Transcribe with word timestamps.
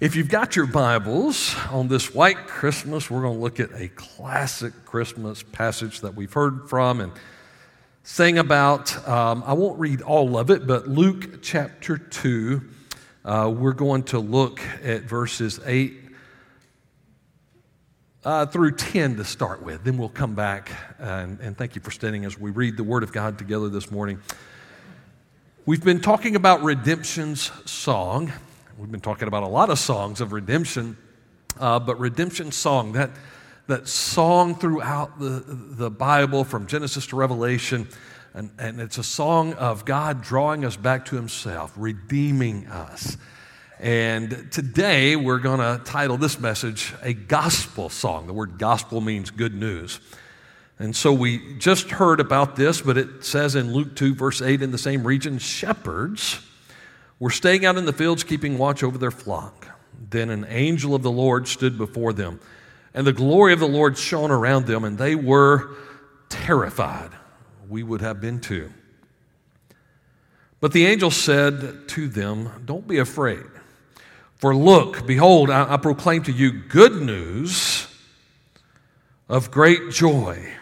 If 0.00 0.14
you've 0.14 0.28
got 0.28 0.54
your 0.54 0.68
Bibles 0.68 1.56
on 1.72 1.88
this 1.88 2.14
white 2.14 2.46
Christmas, 2.46 3.10
we're 3.10 3.22
going 3.22 3.34
to 3.34 3.40
look 3.42 3.58
at 3.58 3.72
a 3.72 3.88
classic 3.88 4.72
Christmas 4.84 5.42
passage 5.42 6.02
that 6.02 6.14
we've 6.14 6.32
heard 6.32 6.68
from 6.70 7.00
and 7.00 7.10
sang 8.04 8.38
about. 8.38 9.08
Um, 9.08 9.42
I 9.44 9.54
won't 9.54 9.76
read 9.76 10.00
all 10.02 10.38
of 10.38 10.50
it, 10.50 10.68
but 10.68 10.86
Luke 10.86 11.42
chapter 11.42 11.98
2, 11.98 12.62
uh, 13.24 13.52
we're 13.52 13.72
going 13.72 14.04
to 14.04 14.20
look 14.20 14.60
at 14.84 15.02
verses 15.02 15.58
8 15.66 15.94
uh, 18.24 18.46
through 18.46 18.76
10 18.76 19.16
to 19.16 19.24
start 19.24 19.64
with. 19.64 19.82
Then 19.82 19.98
we'll 19.98 20.10
come 20.10 20.36
back 20.36 20.70
and, 21.00 21.40
and 21.40 21.58
thank 21.58 21.74
you 21.74 21.80
for 21.80 21.90
standing 21.90 22.24
as 22.24 22.38
we 22.38 22.52
read 22.52 22.76
the 22.76 22.84
Word 22.84 23.02
of 23.02 23.10
God 23.10 23.36
together 23.36 23.68
this 23.68 23.90
morning. 23.90 24.20
We've 25.66 25.82
been 25.82 26.00
talking 26.00 26.36
about 26.36 26.62
redemption's 26.62 27.50
song. 27.68 28.30
We've 28.78 28.88
been 28.88 29.00
talking 29.00 29.26
about 29.26 29.42
a 29.42 29.48
lot 29.48 29.70
of 29.70 29.78
songs 29.80 30.20
of 30.20 30.32
redemption, 30.32 30.96
uh, 31.58 31.80
but 31.80 31.98
redemption 31.98 32.52
song, 32.52 32.92
that, 32.92 33.10
that 33.66 33.88
song 33.88 34.54
throughout 34.54 35.18
the, 35.18 35.42
the 35.48 35.90
Bible 35.90 36.44
from 36.44 36.68
Genesis 36.68 37.08
to 37.08 37.16
Revelation, 37.16 37.88
and, 38.34 38.50
and 38.56 38.80
it's 38.80 38.96
a 38.96 39.02
song 39.02 39.54
of 39.54 39.84
God 39.84 40.22
drawing 40.22 40.64
us 40.64 40.76
back 40.76 41.06
to 41.06 41.16
Himself, 41.16 41.72
redeeming 41.76 42.68
us. 42.68 43.16
And 43.80 44.46
today 44.52 45.16
we're 45.16 45.40
going 45.40 45.58
to 45.58 45.82
title 45.84 46.16
this 46.16 46.38
message 46.38 46.94
a 47.02 47.14
gospel 47.14 47.88
song. 47.88 48.28
The 48.28 48.32
word 48.32 48.58
gospel 48.60 49.00
means 49.00 49.32
good 49.32 49.54
news. 49.54 49.98
And 50.78 50.94
so 50.94 51.12
we 51.12 51.58
just 51.58 51.90
heard 51.90 52.20
about 52.20 52.54
this, 52.54 52.80
but 52.80 52.96
it 52.96 53.24
says 53.24 53.56
in 53.56 53.72
Luke 53.72 53.96
2, 53.96 54.14
verse 54.14 54.40
8, 54.40 54.62
in 54.62 54.70
the 54.70 54.78
same 54.78 55.04
region, 55.04 55.38
shepherds 55.38 56.38
were 57.18 57.30
staying 57.30 57.64
out 57.64 57.76
in 57.76 57.84
the 57.84 57.92
fields, 57.92 58.24
keeping 58.24 58.58
watch 58.58 58.82
over 58.82 58.98
their 58.98 59.10
flock. 59.10 59.66
Then 60.10 60.30
an 60.30 60.46
angel 60.48 60.94
of 60.94 61.02
the 61.02 61.10
Lord 61.10 61.48
stood 61.48 61.76
before 61.76 62.12
them, 62.12 62.40
and 62.94 63.06
the 63.06 63.12
glory 63.12 63.52
of 63.52 63.60
the 63.60 63.68
Lord 63.68 63.98
shone 63.98 64.30
around 64.30 64.66
them, 64.66 64.84
and 64.84 64.96
they 64.96 65.14
were 65.14 65.70
terrified. 66.28 67.10
We 67.68 67.82
would 67.82 68.00
have 68.00 68.20
been 68.20 68.40
too. 68.40 68.72
But 70.60 70.72
the 70.72 70.86
angel 70.86 71.10
said 71.10 71.88
to 71.88 72.08
them, 72.08 72.62
Don't 72.64 72.88
be 72.88 72.98
afraid. 72.98 73.44
For 74.36 74.54
look, 74.54 75.06
behold, 75.06 75.50
I, 75.50 75.74
I 75.74 75.76
proclaim 75.76 76.22
to 76.24 76.32
you 76.32 76.52
good 76.52 77.02
news 77.02 77.86
of 79.28 79.50
great 79.50 79.90
joy 79.90 80.52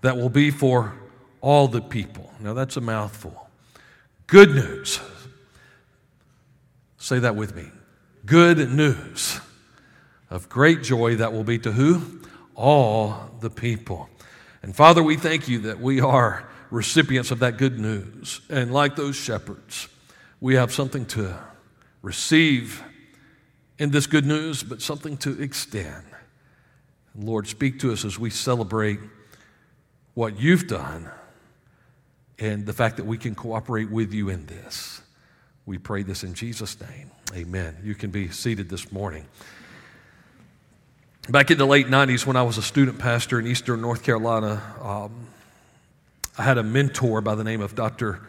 that 0.00 0.16
will 0.16 0.28
be 0.28 0.50
for 0.50 0.94
all 1.40 1.68
the 1.68 1.80
people. 1.80 2.32
Now 2.40 2.54
that's 2.54 2.76
a 2.76 2.80
mouthful. 2.80 3.48
Good 4.26 4.54
news 4.54 5.00
Say 7.02 7.18
that 7.18 7.34
with 7.34 7.56
me. 7.56 7.64
Good 8.24 8.70
news 8.70 9.40
of 10.30 10.48
great 10.48 10.84
joy 10.84 11.16
that 11.16 11.32
will 11.32 11.42
be 11.42 11.58
to 11.58 11.72
who? 11.72 12.20
All 12.54 13.28
the 13.40 13.50
people. 13.50 14.08
And 14.62 14.74
Father, 14.74 15.02
we 15.02 15.16
thank 15.16 15.48
you 15.48 15.58
that 15.62 15.80
we 15.80 16.00
are 16.00 16.48
recipients 16.70 17.32
of 17.32 17.40
that 17.40 17.56
good 17.56 17.80
news. 17.80 18.40
And 18.48 18.72
like 18.72 18.94
those 18.94 19.16
shepherds, 19.16 19.88
we 20.40 20.54
have 20.54 20.72
something 20.72 21.04
to 21.06 21.36
receive 22.02 22.84
in 23.80 23.90
this 23.90 24.06
good 24.06 24.24
news, 24.24 24.62
but 24.62 24.80
something 24.80 25.16
to 25.18 25.42
extend. 25.42 26.04
Lord, 27.16 27.48
speak 27.48 27.80
to 27.80 27.92
us 27.92 28.04
as 28.04 28.16
we 28.16 28.30
celebrate 28.30 29.00
what 30.14 30.38
you've 30.38 30.68
done 30.68 31.10
and 32.38 32.64
the 32.64 32.72
fact 32.72 32.96
that 32.98 33.06
we 33.06 33.18
can 33.18 33.34
cooperate 33.34 33.90
with 33.90 34.14
you 34.14 34.28
in 34.28 34.46
this. 34.46 35.01
We 35.64 35.78
pray 35.78 36.02
this 36.02 36.24
in 36.24 36.34
Jesus' 36.34 36.76
name. 36.80 37.10
Amen. 37.32 37.76
You 37.84 37.94
can 37.94 38.10
be 38.10 38.30
seated 38.30 38.68
this 38.68 38.90
morning. 38.90 39.24
Back 41.28 41.52
in 41.52 41.58
the 41.58 41.66
late 41.66 41.86
90s, 41.86 42.26
when 42.26 42.34
I 42.34 42.42
was 42.42 42.58
a 42.58 42.62
student 42.62 42.98
pastor 42.98 43.38
in 43.38 43.46
Eastern 43.46 43.80
North 43.80 44.02
Carolina, 44.02 44.60
um, 44.82 45.28
I 46.36 46.42
had 46.42 46.58
a 46.58 46.64
mentor 46.64 47.20
by 47.20 47.36
the 47.36 47.44
name 47.44 47.60
of 47.60 47.76
Dr. 47.76 48.20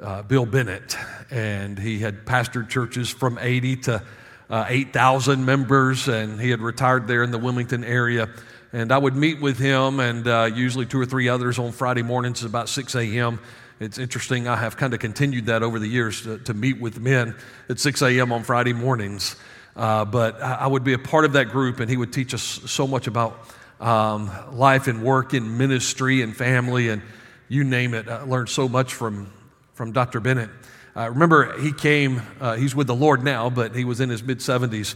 Uh, 0.00 0.22
Bill 0.22 0.44
Bennett, 0.44 0.96
and 1.30 1.78
he 1.78 2.00
had 2.00 2.24
pastored 2.24 2.68
churches 2.68 3.08
from 3.08 3.38
80 3.40 3.76
to 3.76 4.02
uh, 4.50 4.64
8,000 4.68 5.44
members, 5.44 6.08
and 6.08 6.40
he 6.40 6.50
had 6.50 6.60
retired 6.60 7.06
there 7.06 7.22
in 7.22 7.30
the 7.30 7.38
Wilmington 7.38 7.84
area. 7.84 8.28
And 8.72 8.90
I 8.90 8.98
would 8.98 9.14
meet 9.14 9.40
with 9.40 9.58
him 9.58 10.00
and 10.00 10.26
uh, 10.26 10.50
usually 10.52 10.86
two 10.86 11.00
or 11.00 11.06
three 11.06 11.28
others 11.28 11.60
on 11.60 11.70
Friday 11.70 12.02
mornings 12.02 12.42
at 12.42 12.50
about 12.50 12.68
6 12.68 12.96
a.m. 12.96 13.38
It's 13.82 13.98
interesting, 13.98 14.46
I 14.46 14.56
have 14.56 14.76
kind 14.76 14.94
of 14.94 15.00
continued 15.00 15.46
that 15.46 15.64
over 15.64 15.80
the 15.80 15.88
years 15.88 16.22
to, 16.22 16.38
to 16.38 16.54
meet 16.54 16.80
with 16.80 17.00
men 17.00 17.34
at 17.68 17.80
6 17.80 18.02
a.m. 18.02 18.30
on 18.30 18.44
Friday 18.44 18.72
mornings. 18.72 19.34
Uh, 19.74 20.04
but 20.04 20.40
I 20.40 20.66
would 20.68 20.84
be 20.84 20.92
a 20.92 20.98
part 20.98 21.24
of 21.24 21.32
that 21.32 21.48
group, 21.48 21.80
and 21.80 21.90
he 21.90 21.96
would 21.96 22.12
teach 22.12 22.32
us 22.32 22.42
so 22.42 22.86
much 22.86 23.08
about 23.08 23.48
um, 23.80 24.30
life 24.52 24.86
and 24.86 25.02
work 25.02 25.32
and 25.32 25.58
ministry 25.58 26.22
and 26.22 26.36
family 26.36 26.90
and 26.90 27.02
you 27.48 27.64
name 27.64 27.94
it. 27.94 28.08
I 28.08 28.22
learned 28.22 28.50
so 28.50 28.68
much 28.68 28.94
from, 28.94 29.32
from 29.74 29.90
Dr. 29.90 30.20
Bennett. 30.20 30.50
Uh, 30.94 31.10
remember, 31.10 31.58
he 31.58 31.72
came, 31.72 32.22
uh, 32.40 32.54
he's 32.54 32.76
with 32.76 32.86
the 32.86 32.94
Lord 32.94 33.24
now, 33.24 33.50
but 33.50 33.74
he 33.74 33.84
was 33.84 34.00
in 34.00 34.10
his 34.10 34.22
mid 34.22 34.38
70s 34.38 34.94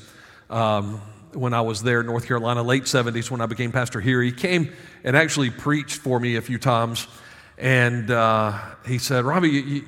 um, 0.48 1.00
when 1.32 1.54
I 1.54 1.62
was 1.62 1.82
there 1.82 2.00
in 2.00 2.06
North 2.06 2.26
Carolina, 2.26 2.62
late 2.62 2.84
70s 2.84 3.32
when 3.32 3.40
I 3.40 3.46
became 3.46 3.72
pastor 3.72 4.00
here. 4.00 4.22
He 4.22 4.30
came 4.30 4.72
and 5.02 5.16
actually 5.16 5.50
preached 5.50 5.98
for 5.98 6.20
me 6.20 6.36
a 6.36 6.42
few 6.42 6.58
times. 6.58 7.08
And 7.58 8.10
uh, 8.10 8.58
he 8.86 8.98
said, 8.98 9.24
Robbie, 9.24 9.48
you, 9.48 9.84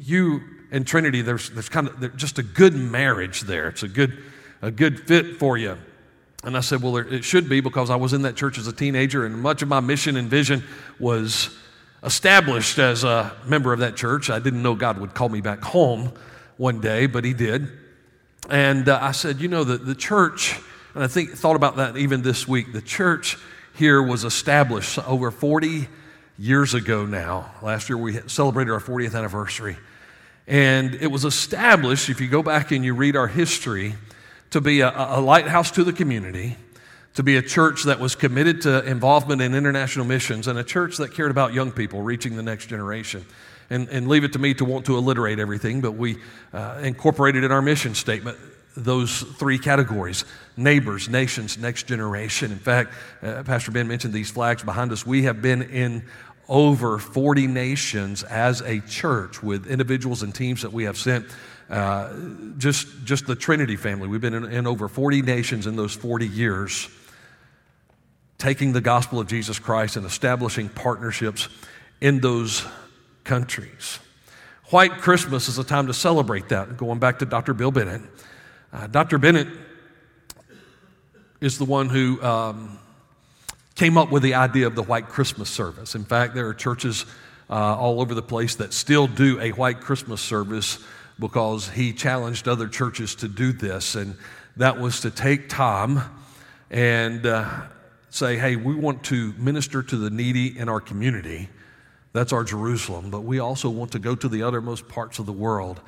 you, 0.00 0.40
and 0.70 0.86
Trinity, 0.86 1.22
there's, 1.22 1.50
there's 1.50 1.68
kind 1.68 1.88
of 1.88 2.00
there's 2.00 2.14
just 2.14 2.38
a 2.38 2.42
good 2.42 2.74
marriage 2.74 3.42
there. 3.42 3.68
It's 3.68 3.82
a 3.82 3.88
good, 3.88 4.18
a 4.62 4.70
good 4.70 5.06
fit 5.06 5.36
for 5.36 5.56
you. 5.56 5.78
And 6.42 6.56
I 6.56 6.60
said, 6.60 6.82
Well, 6.82 6.96
it 6.96 7.24
should 7.24 7.48
be 7.48 7.60
because 7.60 7.90
I 7.90 7.96
was 7.96 8.12
in 8.12 8.22
that 8.22 8.36
church 8.36 8.58
as 8.58 8.66
a 8.66 8.72
teenager, 8.72 9.24
and 9.24 9.40
much 9.40 9.62
of 9.62 9.68
my 9.68 9.80
mission 9.80 10.16
and 10.16 10.28
vision 10.28 10.64
was 10.98 11.56
established 12.02 12.78
as 12.78 13.04
a 13.04 13.32
member 13.46 13.72
of 13.72 13.80
that 13.80 13.96
church. 13.96 14.30
I 14.30 14.38
didn't 14.38 14.62
know 14.62 14.74
God 14.74 14.98
would 14.98 15.14
call 15.14 15.28
me 15.28 15.40
back 15.40 15.62
home 15.62 16.12
one 16.56 16.80
day, 16.80 17.06
but 17.06 17.24
He 17.24 17.34
did. 17.34 17.68
And 18.50 18.88
uh, 18.88 18.98
I 19.00 19.12
said, 19.12 19.40
You 19.40 19.48
know, 19.48 19.64
the, 19.64 19.76
the 19.76 19.94
church, 19.94 20.58
and 20.94 21.02
I 21.02 21.06
think 21.06 21.30
thought 21.30 21.56
about 21.56 21.76
that 21.76 21.96
even 21.96 22.22
this 22.22 22.46
week, 22.46 22.72
the 22.72 22.82
church 22.82 23.38
here 23.74 24.02
was 24.02 24.24
established 24.24 24.98
over 25.06 25.30
40 25.30 25.88
years 26.38 26.74
ago 26.74 27.06
now. 27.06 27.50
Last 27.62 27.88
year 27.88 27.96
we 27.96 28.20
celebrated 28.28 28.72
our 28.72 28.80
40th 28.80 29.14
anniversary. 29.14 29.76
And 30.46 30.94
it 30.94 31.08
was 31.08 31.24
established, 31.24 32.08
if 32.08 32.20
you 32.20 32.28
go 32.28 32.42
back 32.42 32.70
and 32.70 32.84
you 32.84 32.94
read 32.94 33.16
our 33.16 33.26
history, 33.26 33.94
to 34.50 34.60
be 34.60 34.80
a, 34.80 34.92
a, 34.94 35.20
lighthouse 35.20 35.72
to 35.72 35.82
the 35.82 35.92
community, 35.92 36.56
to 37.14 37.22
be 37.22 37.36
a 37.36 37.42
church 37.42 37.82
that 37.84 37.98
was 37.98 38.14
committed 38.14 38.62
to 38.62 38.84
involvement 38.84 39.42
in 39.42 39.54
international 39.54 40.04
missions, 40.04 40.46
and 40.46 40.58
a 40.58 40.64
church 40.64 40.98
that 40.98 41.12
cared 41.12 41.30
about 41.32 41.52
young 41.52 41.72
people 41.72 42.00
reaching 42.02 42.36
the 42.36 42.42
next 42.42 42.66
generation. 42.66 43.24
And, 43.68 43.88
and 43.88 44.06
leave 44.06 44.22
it 44.22 44.32
to 44.34 44.38
me 44.38 44.54
to 44.54 44.64
want 44.64 44.86
to 44.86 44.96
alliterate 44.96 45.40
everything, 45.40 45.80
but 45.80 45.92
we 45.92 46.18
uh, 46.52 46.78
incorporated 46.84 47.42
in 47.42 47.50
our 47.50 47.60
mission 47.60 47.96
statement 47.96 48.38
those 48.76 49.22
three 49.22 49.58
categories 49.58 50.24
neighbors, 50.56 51.08
nations, 51.08 51.58
next 51.58 51.86
generation. 51.86 52.50
In 52.50 52.58
fact, 52.58 52.94
uh, 53.22 53.42
Pastor 53.42 53.72
Ben 53.72 53.88
mentioned 53.88 54.14
these 54.14 54.30
flags 54.30 54.62
behind 54.62 54.90
us. 54.90 55.04
We 55.04 55.24
have 55.24 55.42
been 55.42 55.62
in 55.62 56.04
over 56.48 56.98
40 56.98 57.46
nations 57.46 58.22
as 58.22 58.60
a 58.62 58.80
church 58.80 59.42
with 59.42 59.66
individuals 59.66 60.22
and 60.22 60.34
teams 60.34 60.62
that 60.62 60.72
we 60.72 60.84
have 60.84 60.96
sent. 60.96 61.26
Uh, 61.68 62.14
just, 62.58 62.86
just 63.04 63.26
the 63.26 63.34
Trinity 63.34 63.76
family. 63.76 64.06
We've 64.06 64.20
been 64.20 64.34
in, 64.34 64.44
in 64.44 64.66
over 64.66 64.88
40 64.88 65.22
nations 65.22 65.66
in 65.66 65.74
those 65.74 65.94
40 65.94 66.28
years, 66.28 66.88
taking 68.38 68.72
the 68.72 68.80
gospel 68.80 69.18
of 69.18 69.26
Jesus 69.26 69.58
Christ 69.58 69.96
and 69.96 70.06
establishing 70.06 70.68
partnerships 70.68 71.48
in 72.00 72.20
those 72.20 72.64
countries. 73.24 73.98
White 74.70 74.98
Christmas 74.98 75.48
is 75.48 75.58
a 75.58 75.64
time 75.64 75.88
to 75.88 75.94
celebrate 75.94 76.48
that. 76.50 76.76
Going 76.76 76.98
back 77.00 77.18
to 77.18 77.26
Dr. 77.26 77.52
Bill 77.52 77.72
Bennett. 77.72 78.02
Uh, 78.76 78.86
Dr. 78.86 79.16
Bennett 79.16 79.48
is 81.40 81.56
the 81.56 81.64
one 81.64 81.88
who 81.88 82.22
um, 82.22 82.78
came 83.74 83.96
up 83.96 84.12
with 84.12 84.22
the 84.22 84.34
idea 84.34 84.66
of 84.66 84.74
the 84.74 84.82
white 84.82 85.08
Christmas 85.08 85.48
service. 85.48 85.94
In 85.94 86.04
fact, 86.04 86.34
there 86.34 86.46
are 86.46 86.52
churches 86.52 87.06
uh, 87.48 87.54
all 87.54 88.02
over 88.02 88.12
the 88.12 88.20
place 88.20 88.56
that 88.56 88.74
still 88.74 89.06
do 89.06 89.40
a 89.40 89.52
white 89.52 89.80
Christmas 89.80 90.20
service 90.20 90.78
because 91.18 91.70
he 91.70 91.94
challenged 91.94 92.48
other 92.48 92.68
churches 92.68 93.14
to 93.14 93.28
do 93.28 93.50
this. 93.50 93.94
And 93.94 94.14
that 94.58 94.78
was 94.78 95.00
to 95.00 95.10
take 95.10 95.48
time 95.48 96.02
and 96.70 97.24
uh, 97.24 97.62
say, 98.10 98.36
hey, 98.36 98.56
we 98.56 98.74
want 98.74 99.04
to 99.04 99.32
minister 99.38 99.82
to 99.84 99.96
the 99.96 100.10
needy 100.10 100.58
in 100.58 100.68
our 100.68 100.82
community. 100.82 101.48
That's 102.12 102.34
our 102.34 102.44
Jerusalem. 102.44 103.10
But 103.10 103.22
we 103.22 103.38
also 103.38 103.70
want 103.70 103.92
to 103.92 103.98
go 103.98 104.14
to 104.14 104.28
the 104.28 104.42
uttermost 104.42 104.86
parts 104.86 105.18
of 105.18 105.24
the 105.24 105.32
world. 105.32 105.80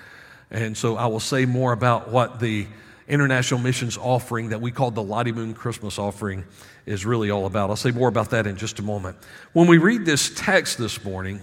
And 0.51 0.77
so 0.77 0.97
I 0.97 1.07
will 1.07 1.21
say 1.21 1.45
more 1.45 1.73
about 1.73 2.11
what 2.11 2.41
the 2.41 2.67
international 3.07 3.61
missions 3.61 3.97
offering 3.97 4.51
that 4.51 4.61
we 4.61 4.71
call 4.71 4.91
the 4.91 5.03
Lottie 5.03 5.33
Moon 5.33 5.55
Christmas 5.55 5.99
offering 5.99 6.45
is 6.87 7.07
really 7.07 7.31
all 7.31 7.47
about. 7.47 7.71
I'll 7.71 7.77
say 7.77 7.91
more 7.91 8.09
about 8.09 8.31
that 8.31 8.47
in 8.47 8.57
just 8.57 8.79
a 8.79 8.83
moment. 8.83 9.17
When 9.53 9.67
we 9.67 9.79
read 9.79 10.05
this 10.05 10.33
text 10.35 10.79
this 10.79 11.03
morning, 11.05 11.41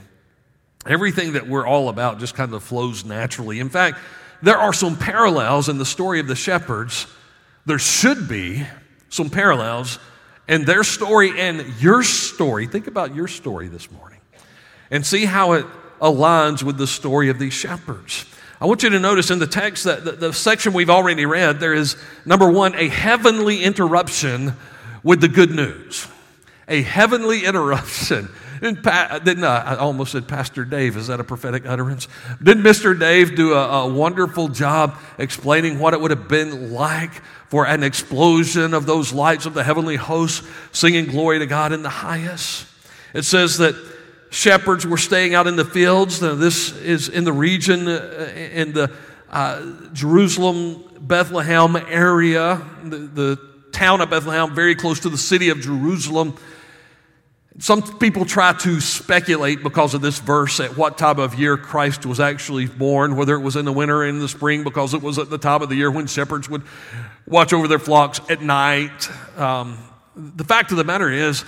everything 0.86 1.34
that 1.34 1.48
we're 1.48 1.66
all 1.66 1.90
about 1.90 2.20
just 2.20 2.36
kind 2.36 2.54
of 2.54 2.64
flows 2.64 3.04
naturally. 3.04 3.60
In 3.60 3.70
fact, 3.70 4.00
there 4.42 4.58
are 4.58 4.74
some 4.74 4.96
parallels 4.96 5.70
in 5.70 5.78
the 5.78 5.86
story 5.86 6.20
of 6.20 6.28
the 6.28 6.36
shepherds. 6.36 7.08
There 7.66 7.80
should 7.80 8.28
be 8.28 8.66
some 9.10 9.30
parallels 9.30 9.98
in 10.48 10.66
their 10.66 10.84
story 10.84 11.40
and 11.40 11.66
your 11.80 12.04
story. 12.04 12.68
Think 12.68 12.88
about 12.88 13.16
your 13.16 13.28
story 13.28 13.68
this 13.68 13.90
morning 13.92 14.20
and 14.92 15.06
see 15.06 15.26
how 15.26 15.54
it 15.54 15.66
aligns 16.00 16.62
with 16.62 16.78
the 16.78 16.86
story 16.86 17.30
of 17.30 17.40
these 17.40 17.54
shepherds. 17.54 18.26
I 18.60 18.66
want 18.66 18.84
you 18.84 18.90
to 18.90 19.00
notice 19.00 19.32
in 19.32 19.40
the 19.40 19.48
text 19.48 19.84
that 19.84 20.06
the, 20.06 20.12
the, 20.14 20.34
section 20.34 20.74
we've 20.74 20.90
already 20.90 21.26
read, 21.26 21.60
there 21.60 21.74
is 21.74 21.98
number 22.26 22.50
one, 22.50 22.74
a 22.76 22.88
heavenly 22.88 23.64
interruption 23.64 24.54
with 25.04 25.20
the 25.20 25.28
good 25.28 25.52
news. 25.52 26.08
A 26.68 26.82
heavenly 26.82 27.46
interruption. 27.46 28.30
Didn't, 28.62 28.84
pa- 28.84 29.20
didn't 29.20 29.44
uh, 29.44 29.64
I 29.66 29.76
almost 29.76 30.14
said 30.14 30.30
Pastor 30.30 30.64
Dave? 30.64 30.96
Is 30.96 31.08
that 31.08 31.20
a 31.20 31.26
prophetic 31.26 31.66
utterance? 31.66 32.08
Didn't 32.42 32.64
Mr. 32.64 32.98
Dave 32.98 33.36
do 33.36 33.54
a, 33.54 33.82
a 33.84 33.94
wonderful 33.94 34.48
job 34.48 34.98
explaining 35.18 35.78
what 35.78 35.94
it 35.94 36.00
would 36.00 36.12
have 36.12 36.30
been 36.30 36.72
like 36.72 37.12
for 37.50 37.68
an 37.68 37.84
explosion 37.84 38.74
of 38.74 38.86
those 38.86 39.12
lights 39.12 39.46
of 39.46 39.54
the 39.54 39.64
heavenly 39.64 39.98
hosts 39.98 40.48
singing 40.72 41.06
glory 41.06 41.40
to 41.40 41.46
God 41.46 41.74
in 41.74 41.84
the 41.84 41.90
highest? 41.90 42.66
It 43.14 43.24
says 43.24 43.58
that 43.58 43.76
shepherds 44.36 44.86
were 44.86 44.98
staying 44.98 45.34
out 45.34 45.48
in 45.48 45.56
the 45.56 45.64
fields. 45.64 46.22
Now, 46.22 46.36
this 46.36 46.76
is 46.76 47.08
in 47.08 47.24
the 47.24 47.32
region, 47.32 47.88
uh, 47.88 48.34
in 48.36 48.74
the 48.74 48.92
uh, 49.30 49.72
Jerusalem, 49.94 50.84
Bethlehem 51.00 51.78
area, 51.78 52.62
the, 52.84 52.98
the 52.98 53.40
town 53.72 54.02
of 54.02 54.10
Bethlehem, 54.10 54.54
very 54.54 54.76
close 54.76 55.00
to 55.02 55.10
the 55.10 55.18
city 55.18 55.50
of 55.50 55.62
Jerusalem. 55.62 56.38
Some 57.60 57.82
people 58.00 58.26
try 58.26 58.52
to 58.52 58.82
speculate 58.82 59.64
because 59.64 59.94
of 59.94 60.02
this 60.02 60.20
verse 60.20 60.60
at 60.60 60.76
what 60.76 60.98
time 60.98 61.20
of 61.20 61.36
year 61.36 61.56
Christ 61.56 62.06
was 62.06 62.20
actually 62.20 62.68
born, 62.68 63.16
whether 63.16 63.36
it 63.36 63.40
was 63.40 63.56
in 63.56 63.64
the 63.64 63.72
winter 63.72 64.00
or 64.00 64.06
in 64.06 64.20
the 64.20 64.28
spring, 64.28 64.66
because 64.66 64.94
it 64.94 65.02
was 65.02 65.18
at 65.18 65.30
the 65.30 65.38
time 65.38 65.62
of 65.62 65.70
the 65.70 65.76
year 65.76 65.90
when 65.90 66.08
shepherds 66.08 66.50
would 66.50 66.64
watch 67.26 67.54
over 67.54 67.70
their 67.70 67.80
flocks 67.80 68.20
at 68.30 68.42
night. 68.42 69.10
Um, 69.40 69.78
the 70.18 70.44
fact 70.44 70.72
of 70.72 70.78
the 70.78 70.84
matter 70.84 71.10
is, 71.10 71.46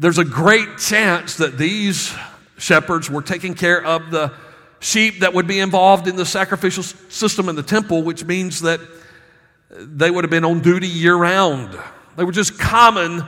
there's 0.00 0.16
a 0.16 0.24
great 0.24 0.78
chance 0.78 1.36
that 1.36 1.58
these 1.58 2.14
shepherds 2.56 3.10
were 3.10 3.20
taking 3.20 3.54
care 3.54 3.84
of 3.84 4.10
the 4.10 4.32
sheep 4.80 5.20
that 5.20 5.34
would 5.34 5.46
be 5.46 5.60
involved 5.60 6.08
in 6.08 6.16
the 6.16 6.24
sacrificial 6.24 6.82
system 6.82 7.50
in 7.50 7.54
the 7.54 7.62
temple, 7.62 8.02
which 8.02 8.24
means 8.24 8.62
that 8.62 8.80
they 9.70 10.10
would 10.10 10.24
have 10.24 10.30
been 10.30 10.46
on 10.46 10.60
duty 10.60 10.88
year 10.88 11.14
round. 11.14 11.78
They 12.16 12.24
were 12.24 12.32
just 12.32 12.58
common, 12.58 13.22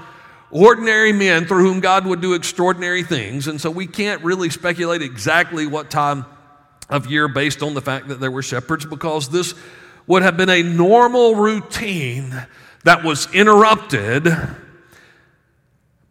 ordinary 0.51 1.13
men 1.13 1.45
through 1.45 1.63
whom 1.63 1.81
God 1.81 2.07
would 2.07 2.23
do 2.23 2.33
extraordinary 2.33 3.03
things. 3.03 3.49
And 3.49 3.61
so 3.61 3.71
we 3.71 3.87
can't 3.87 4.25
really 4.25 4.49
speculate 4.49 5.03
exactly 5.03 5.67
what 5.67 5.91
time 5.91 6.25
of 6.89 7.07
year 7.07 7.29
based 7.29 7.63
on 7.63 7.75
the 7.75 7.83
fact 7.83 8.09
that 8.09 8.19
there 8.19 8.31
were 8.31 8.43
shepherds 8.43 8.87
because 8.87 9.29
this 9.29 9.55
would 10.07 10.23
have 10.23 10.39
been 10.39 10.51
a 10.51 10.63
normal 10.63 11.35
routine 11.35 12.47
that 12.85 13.05
was 13.05 13.33
interrupted 13.35 14.27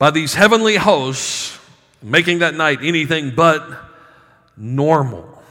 by 0.01 0.09
these 0.09 0.33
heavenly 0.33 0.77
hosts, 0.77 1.59
making 2.01 2.39
that 2.39 2.55
night 2.55 2.79
anything 2.81 3.29
but 3.35 3.63
normal. 4.57 5.43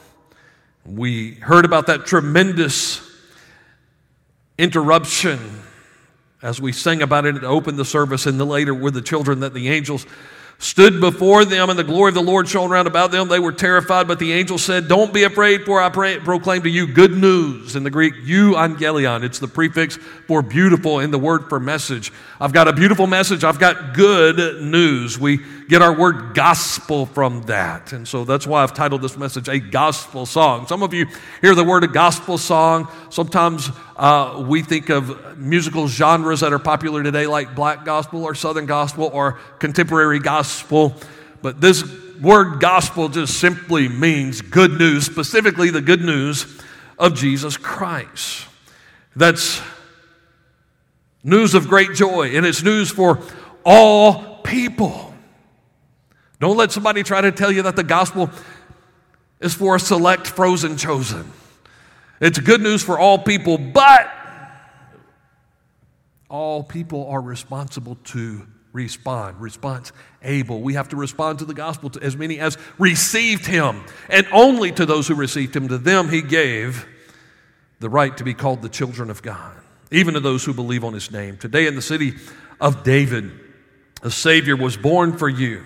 We 0.85 1.35
heard 1.35 1.65
about 1.65 1.87
that 1.87 2.05
tremendous 2.05 3.01
interruption 4.59 5.39
as 6.43 6.61
we 6.61 6.73
sang 6.73 7.01
about 7.01 7.27
it 7.27 7.37
and 7.37 7.45
opened 7.45 7.79
the 7.79 7.85
service 7.85 8.27
and 8.27 8.41
the 8.41 8.45
later 8.45 8.75
with 8.75 8.95
the 8.95 9.03
children 9.03 9.39
that 9.39 9.55
the 9.55 9.69
angels 9.69 10.05
stood 10.61 11.01
before 11.01 11.47
them, 11.47 11.71
and 11.71 11.79
the 11.79 11.85
glory 11.85 12.11
of 12.11 12.15
the 12.15 12.23
Lord 12.23 12.47
shone 12.47 12.71
round 12.71 12.87
about 12.87 13.11
them. 13.11 13.29
They 13.29 13.39
were 13.39 13.51
terrified, 13.51 14.07
but 14.07 14.19
the 14.19 14.33
angel 14.35 14.59
said, 14.59 14.89
Don't 14.89 15.13
be 15.13 15.25
afraid, 15.25 15.65
for 15.65 15.81
I 15.81 15.89
pray, 15.89 16.19
proclaim 16.19 16.63
to 16.63 16.69
you 16.69 16.87
good 16.87 17.13
news. 17.13 17.77
In 17.77 17.83
the 17.83 17.91
Greek, 17.91 18.15
euangelion. 18.27 19.25
It's 19.25 19.39
the 19.39 19.49
prefix 19.49 19.97
for 20.27 20.43
beautiful 20.43 21.01
in 21.01 21.11
the 21.11 21.19
word 21.19 21.49
for 21.49 21.59
message. 21.59 22.13
I've 22.39 22.53
got 22.53 22.69
a 22.69 22.75
beautiful 22.75 23.07
message. 23.07 23.43
I've 23.43 23.59
got 23.59 23.95
good 23.95 24.63
news. 24.63 25.19
We 25.19 25.41
get 25.69 25.81
our 25.81 25.97
word 25.97 26.35
gospel 26.35 27.07
from 27.07 27.43
that. 27.45 27.93
And 27.93 28.07
so 28.07 28.25
that's 28.25 28.47
why 28.47 28.63
I've 28.63 28.75
titled 28.75 29.01
this 29.01 29.17
message 29.17 29.49
a 29.49 29.59
gospel 29.59 30.27
song. 30.27 30.67
Some 30.67 30.83
of 30.83 30.93
you 30.93 31.07
hear 31.41 31.55
the 31.55 31.65
word 31.65 31.85
a 31.85 31.89
gospel 31.89 32.37
song. 32.37 32.89
Sometimes 33.09 33.71
uh, 34.01 34.43
we 34.49 34.63
think 34.63 34.89
of 34.89 35.37
musical 35.37 35.87
genres 35.87 36.41
that 36.41 36.55
are 36.55 36.59
popular 36.59 37.03
today, 37.03 37.27
like 37.27 37.55
black 37.55 37.85
gospel 37.85 38.25
or 38.25 38.35
southern 38.35 38.65
gospel 38.65 39.11
or 39.13 39.33
contemporary 39.59 40.19
gospel. 40.19 40.95
But 41.43 41.61
this 41.61 41.85
word 42.19 42.61
gospel 42.61 43.11
just 43.11 43.39
simply 43.39 43.91
means 43.91 44.41
good 44.41 44.79
news, 44.79 45.05
specifically 45.05 45.69
the 45.69 45.83
good 45.83 46.01
news 46.01 46.47
of 46.99 47.15
Jesus 47.15 47.59
Christ. 47.59 48.47
That's 49.15 49.61
news 51.23 51.53
of 51.53 51.69
great 51.69 51.93
joy, 51.93 52.37
and 52.37 52.47
it's 52.47 52.63
news 52.63 52.91
for 52.91 53.19
all 53.67 54.39
people. 54.39 55.13
Don't 56.39 56.57
let 56.57 56.73
somebody 56.73 57.03
try 57.03 57.21
to 57.21 57.33
tell 57.33 57.53
you 57.53 57.61
that 57.65 57.77
the 57.77 57.85
gospel 57.85 58.31
is 59.41 59.53
for 59.53 59.77
a 59.77 59.81
select 59.81 60.27
frozen 60.27 60.79
chosen. 60.79 61.31
It's 62.21 62.39
good 62.39 62.61
news 62.61 62.83
for 62.83 62.99
all 62.99 63.19
people, 63.19 63.57
but 63.57 64.11
all 66.29 66.63
people 66.63 67.09
are 67.09 67.21
responsible 67.21 67.97
to 68.05 68.47
respond. 68.73 69.41
Response 69.41 69.93
able. 70.23 70.61
We 70.61 70.75
have 70.75 70.91
to 70.91 70.97
respond 70.97 71.39
to 71.41 71.45
the 71.45 71.55
gospel 71.55 71.91
to 71.91 72.03
as 72.03 72.17
many 72.17 72.39
as 72.39 72.59
received 72.79 73.47
him. 73.47 73.85
And 74.09 74.27
only 74.33 74.71
to 74.73 74.87
those 74.87 75.09
who 75.09 75.15
received 75.15 75.57
him, 75.57 75.69
to 75.69 75.79
them 75.79 76.09
he 76.09 76.23
gave 76.23 76.87
the 77.81 77.89
right 77.89 78.15
to 78.19 78.25
be 78.25 78.35
called 78.35 78.63
the 78.63 78.69
children 78.69 79.11
of 79.11 79.23
God, 79.23 79.57
even 79.91 80.15
to 80.15 80.21
those 80.21 80.45
who 80.45 80.53
believe 80.53 80.85
on 80.85 80.93
his 80.93 81.11
name. 81.11 81.39
Today 81.39 81.67
in 81.67 81.75
the 81.75 81.83
city 81.83 82.15
of 82.61 82.85
David, 82.85 83.31
a 84.03 84.11
Savior 84.11 84.57
was 84.57 84.77
born 84.77 85.17
for 85.17 85.29
you 85.29 85.65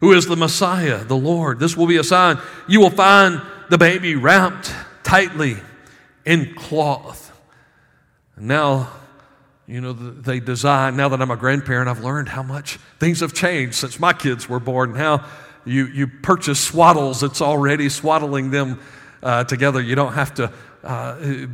who 0.00 0.12
is 0.12 0.26
the 0.26 0.36
Messiah, 0.36 1.02
the 1.02 1.16
Lord. 1.16 1.58
This 1.58 1.76
will 1.76 1.86
be 1.86 1.96
a 1.96 2.04
sign. 2.04 2.38
You 2.68 2.80
will 2.80 2.90
find 2.90 3.40
the 3.70 3.78
baby 3.78 4.14
wrapped 4.14 4.72
tightly 5.04 5.56
in 6.24 6.54
cloth. 6.54 7.30
Now, 8.36 8.90
you 9.66 9.80
know, 9.80 9.92
they 9.92 10.40
design, 10.40 10.96
now 10.96 11.08
that 11.10 11.22
I'm 11.22 11.30
a 11.30 11.36
grandparent, 11.36 11.88
I've 11.88 12.02
learned 12.02 12.28
how 12.28 12.42
much 12.42 12.76
things 12.98 13.20
have 13.20 13.32
changed 13.32 13.74
since 13.74 14.00
my 14.00 14.12
kids 14.12 14.48
were 14.48 14.60
born. 14.60 14.92
Now 14.92 15.26
you, 15.64 15.86
you 15.86 16.06
purchase 16.06 16.70
swaddles, 16.70 17.22
it's 17.22 17.40
already 17.40 17.88
swaddling 17.88 18.50
them 18.50 18.80
uh, 19.22 19.44
together. 19.44 19.80
You 19.80 19.94
don't 19.94 20.12
have 20.12 20.34
to 20.34 20.52
uh, 20.82 21.46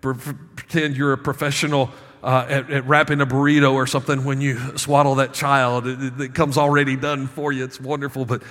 pretend 0.00 0.96
you're 0.96 1.12
a 1.12 1.18
professional 1.18 1.90
uh, 2.22 2.46
at, 2.48 2.70
at, 2.70 2.86
wrapping 2.86 3.20
a 3.20 3.26
burrito 3.26 3.72
or 3.72 3.86
something 3.86 4.24
when 4.24 4.40
you 4.40 4.76
swaddle 4.78 5.16
that 5.16 5.34
child. 5.34 5.86
It, 5.86 6.20
it, 6.20 6.34
comes 6.34 6.56
already 6.56 6.96
done 6.96 7.26
for 7.26 7.52
you. 7.52 7.64
It's 7.64 7.80
wonderful. 7.80 8.24
But 8.24 8.42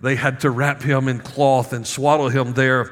they 0.00 0.14
had 0.14 0.40
to 0.40 0.50
wrap 0.50 0.82
him 0.82 1.08
in 1.08 1.20
cloth 1.20 1.72
and 1.72 1.86
swaddle 1.86 2.28
him 2.28 2.54
there, 2.54 2.90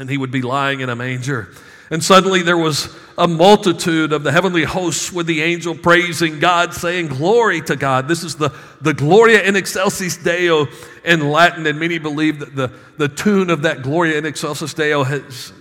and 0.00 0.08
he 0.08 0.16
would 0.16 0.30
be 0.30 0.42
lying 0.42 0.80
in 0.80 0.88
a 0.88 0.96
manger. 0.96 1.50
And 1.90 2.02
suddenly 2.02 2.42
there 2.42 2.56
was 2.56 2.96
a 3.18 3.28
multitude 3.28 4.12
of 4.12 4.22
the 4.22 4.32
heavenly 4.32 4.64
hosts 4.64 5.12
with 5.12 5.26
the 5.26 5.42
angel 5.42 5.74
praising 5.74 6.38
God, 6.38 6.72
saying, 6.72 7.08
Glory 7.08 7.60
to 7.62 7.76
God. 7.76 8.08
This 8.08 8.22
is 8.22 8.36
the, 8.36 8.50
the 8.80 8.94
Gloria 8.94 9.42
in 9.42 9.56
Excelsis 9.56 10.16
Deo 10.16 10.68
in 11.04 11.30
Latin, 11.30 11.66
and 11.66 11.78
many 11.78 11.98
believe 11.98 12.38
that 12.38 12.56
the, 12.56 12.72
the 12.96 13.08
tune 13.08 13.50
of 13.50 13.62
that 13.62 13.82
Gloria 13.82 14.16
in 14.16 14.24
Excelsis 14.24 14.72
Deo 14.72 15.04
has 15.04 15.52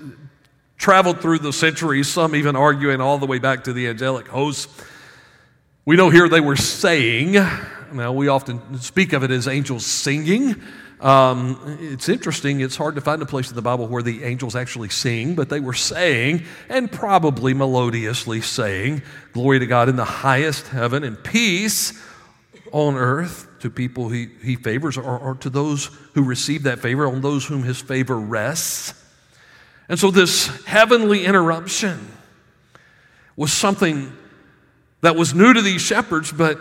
traveled 0.78 1.20
through 1.20 1.40
the 1.40 1.52
centuries, 1.52 2.08
some 2.08 2.34
even 2.34 2.56
arguing 2.56 3.02
all 3.02 3.18
the 3.18 3.26
way 3.26 3.40
back 3.40 3.66
to 3.66 3.74
the 3.74 3.88
angelic 3.88 4.28
hosts. 4.28 4.74
We 5.84 5.98
know 5.98 6.10
here 6.10 6.30
they 6.30 6.40
were 6.40 6.56
saying, 6.56 7.34
now 7.92 8.14
we 8.14 8.30
often 8.30 8.80
speak 8.80 9.12
of 9.12 9.24
it 9.24 9.32
as 9.32 9.50
angels 9.50 9.86
singing. 9.86 10.62
Um, 11.00 11.78
it's 11.80 12.10
interesting, 12.10 12.60
it's 12.60 12.76
hard 12.76 12.96
to 12.96 13.02
find 13.02 13.22
a 13.22 13.26
place 13.26 13.50
in 13.50 13.56
the 13.56 13.62
Bible 13.62 13.88
where 13.88 14.04
the 14.04 14.24
angels 14.26 14.56
actually 14.56 14.90
sing, 14.90 15.34
but 15.34 15.48
they 15.48 15.62
were 15.62 15.74
saying, 15.74 16.44
and 16.68 16.92
probably 16.92 17.54
melodiously 17.54 18.42
saying, 18.42 19.02
Glory 19.32 19.60
to 19.60 19.66
God 19.66 19.88
in 19.88 19.96
the 19.96 20.04
highest 20.04 20.68
heaven 20.68 21.06
and 21.06 21.22
peace 21.24 21.94
on 22.74 22.96
earth 22.96 23.48
to 23.60 23.70
people 23.70 24.10
he, 24.10 24.28
he 24.44 24.56
favors 24.56 24.98
or, 24.98 25.18
or 25.18 25.36
to 25.36 25.50
those 25.50 25.86
who 26.14 26.24
receive 26.24 26.64
that 26.64 26.80
favor, 26.80 27.08
on 27.08 27.22
those 27.22 27.46
whom 27.46 27.64
his 27.64 27.82
favor 27.82 28.20
rests. 28.20 28.94
And 29.88 29.98
so, 29.98 30.12
this 30.12 30.48
heavenly 30.66 31.26
interruption 31.26 32.12
was 33.38 33.54
something 33.54 34.12
that 35.02 35.16
was 35.16 35.34
new 35.34 35.54
to 35.54 35.62
these 35.62 35.82
shepherds, 35.82 36.32
but 36.32 36.60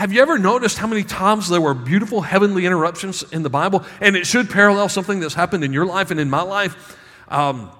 have 0.00 0.14
you 0.14 0.22
ever 0.22 0.38
noticed 0.38 0.78
how 0.78 0.86
many 0.86 1.04
times 1.04 1.50
there 1.50 1.60
were 1.60 1.74
beautiful 1.74 2.22
heavenly 2.22 2.64
interruptions 2.64 3.22
in 3.34 3.42
the 3.42 3.50
Bible? 3.50 3.84
And 4.00 4.16
it 4.16 4.26
should 4.26 4.48
parallel 4.48 4.88
something 4.88 5.20
that's 5.20 5.34
happened 5.34 5.62
in 5.62 5.74
your 5.74 5.84
life 5.84 6.10
and 6.10 6.18
in 6.18 6.30
my 6.30 6.40
life. 6.40 6.96
Um, 7.28 7.70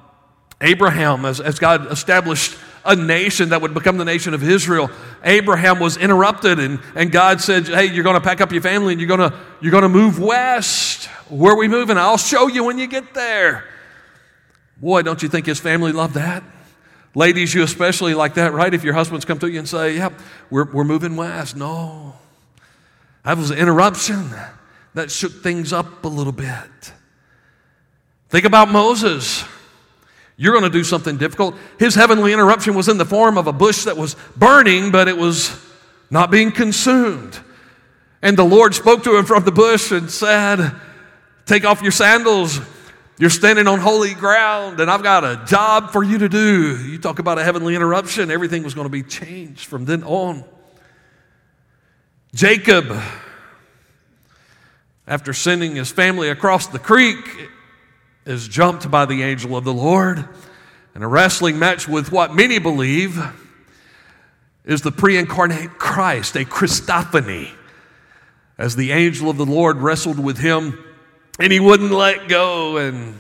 Abraham, 0.61 1.25
as, 1.25 1.41
as 1.41 1.59
God 1.59 1.91
established 1.91 2.59
a 2.85 2.95
nation 2.95 3.49
that 3.49 3.63
would 3.63 3.73
become 3.73 3.97
the 3.97 4.05
nation 4.05 4.35
of 4.35 4.47
Israel, 4.47 4.91
Abraham 5.25 5.81
was 5.81 5.97
interrupted, 5.97 6.59
and, 6.59 6.81
and 6.95 7.11
God 7.11 7.41
said, 7.41 7.67
Hey, 7.67 7.87
you're 7.87 8.05
going 8.05 8.17
to 8.17 8.21
pack 8.21 8.43
up 8.43 8.53
your 8.53 8.61
family 8.61 8.93
and 8.93 9.01
you're 9.01 9.09
going 9.09 9.33
you're 9.63 9.73
going 9.73 9.85
to 9.85 9.89
move 9.89 10.19
west. 10.19 11.07
Where 11.31 11.55
are 11.55 11.59
we 11.59 11.69
moving? 11.69 11.97
I'll 11.97 12.19
show 12.19 12.49
you 12.49 12.65
when 12.65 12.79
you 12.79 12.87
get 12.87 13.15
there. 13.15 13.65
Boy, 14.77 15.01
don't 15.01 15.23
you 15.23 15.31
think 15.31 15.47
his 15.47 15.59
family 15.59 15.93
loved 15.93 16.17
that? 16.17 16.45
Ladies, 17.15 17.53
you 17.55 17.63
especially 17.63 18.15
like 18.15 18.35
that, 18.35 18.53
right? 18.53 18.73
If 18.73 18.85
your 18.85 18.95
husbands 18.95 19.25
come 19.25 19.39
to 19.41 19.49
you 19.49 19.59
and 19.59 19.69
say, 19.69 19.97
yeah, 19.97 20.11
we're, 20.49 20.71
we're 20.71 20.85
moving 20.85 21.17
west. 21.17 21.57
No. 21.57 22.15
That 23.25 23.37
was 23.37 23.51
an 23.51 23.59
interruption 23.59 24.31
that 24.95 25.11
shook 25.11 25.43
things 25.43 25.73
up 25.73 26.05
a 26.05 26.09
little 26.09 26.33
bit. 26.33 26.93
Think 28.29 28.45
about 28.45 28.71
Moses. 28.71 29.45
You're 30.37 30.53
going 30.53 30.65
to 30.65 30.71
do 30.71 30.85
something 30.85 31.17
difficult. 31.17 31.57
His 31.79 31.95
heavenly 31.95 32.33
interruption 32.33 32.75
was 32.75 32.89
in 32.89 32.97
the 32.97 33.05
form 33.05 33.37
of 33.37 33.47
a 33.47 33.53
bush 33.53 33.85
that 33.85 33.97
was 33.97 34.17
burning, 34.37 34.91
but 34.91 35.09
it 35.09 35.17
was 35.17 35.55
not 36.11 36.31
being 36.31 36.53
consumed. 36.53 37.39
And 38.23 38.37
the 38.37 38.45
Lord 38.45 38.75
spoke 38.75 39.03
to 39.05 39.17
him 39.17 39.25
from 39.25 39.45
the 39.45 39.53
bush 39.53 39.91
and 39.91 40.11
said, 40.11 40.75
Take 41.47 41.65
off 41.65 41.83
your 41.83 41.93
sandals. 41.93 42.61
You're 43.21 43.29
standing 43.29 43.69
on 43.69 43.81
holy 43.81 44.15
ground, 44.15 44.81
and 44.81 44.91
I've 44.91 45.03
got 45.03 45.25
a 45.25 45.45
job 45.45 45.91
for 45.91 46.03
you 46.03 46.17
to 46.17 46.29
do. 46.31 46.83
You 46.83 46.99
talk 46.99 47.19
about 47.19 47.39
a 47.39 47.45
heavenly 47.45 47.77
interruption, 47.77 48.31
everything 48.31 48.63
was 48.63 48.73
going 48.73 48.87
to 48.87 48.91
be 48.91 49.03
changed 49.03 49.67
from 49.67 49.85
then 49.85 50.03
on. 50.05 50.43
Jacob, 52.35 52.99
after 55.07 55.35
sending 55.35 55.77
his 55.77 55.93
family 55.93 56.31
across 56.31 56.69
the 56.69 56.79
creek, 56.79 57.19
is 58.25 58.49
jumped 58.49 58.91
by 58.91 59.05
the 59.05 59.23
angel 59.23 59.55
of 59.55 59.65
the 59.65 59.75
Lord 59.75 60.27
in 60.95 61.03
a 61.03 61.09
wrestling 61.09 61.59
match 61.59 61.87
with 61.87 62.11
what 62.11 62.35
many 62.35 62.59
believe 62.59 63.23
is 64.65 64.81
the 64.81 64.93
pre 64.93 65.19
incarnate 65.19 65.73
Christ, 65.73 66.37
a 66.37 66.47
Christophany. 66.47 67.51
As 68.57 68.77
the 68.77 68.93
angel 68.93 69.29
of 69.29 69.37
the 69.37 69.45
Lord 69.45 69.77
wrestled 69.77 70.19
with 70.19 70.39
him 70.39 70.83
and 71.41 71.51
he 71.51 71.59
wouldn't 71.59 71.91
let 71.91 72.29
go 72.29 72.77
and 72.77 73.19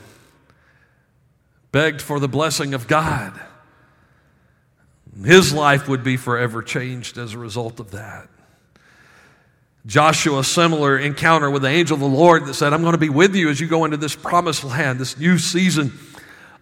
begged 1.73 2.03
for 2.03 2.21
the 2.21 2.29
blessing 2.29 2.75
of 2.75 2.87
God. 2.87 3.41
His 5.25 5.53
life 5.53 5.89
would 5.89 6.05
be 6.05 6.17
forever 6.17 6.63
changed 6.63 7.17
as 7.19 7.35
a 7.35 7.39
result 7.39 7.81
of 7.81 7.93
that. 7.93 8.29
Joshua, 9.87 10.45
similar 10.45 10.99
encounter 10.99 11.51
with 11.51 11.63
the 11.63 11.69
angel 11.69 11.95
of 11.95 12.01
the 12.01 12.07
Lord 12.07 12.45
that 12.45 12.55
said, 12.55 12.75
I'm 12.75 12.83
going 12.83 12.93
to 12.93 12.99
be 12.99 13.09
with 13.09 13.35
you 13.35 13.49
as 13.49 13.59
you 13.59 13.67
go 13.67 13.87
into 13.87 13.97
this 13.97 14.15
promised 14.15 14.65
land, 14.65 14.99
this 14.99 15.19
new 15.19 15.39
season 15.39 15.99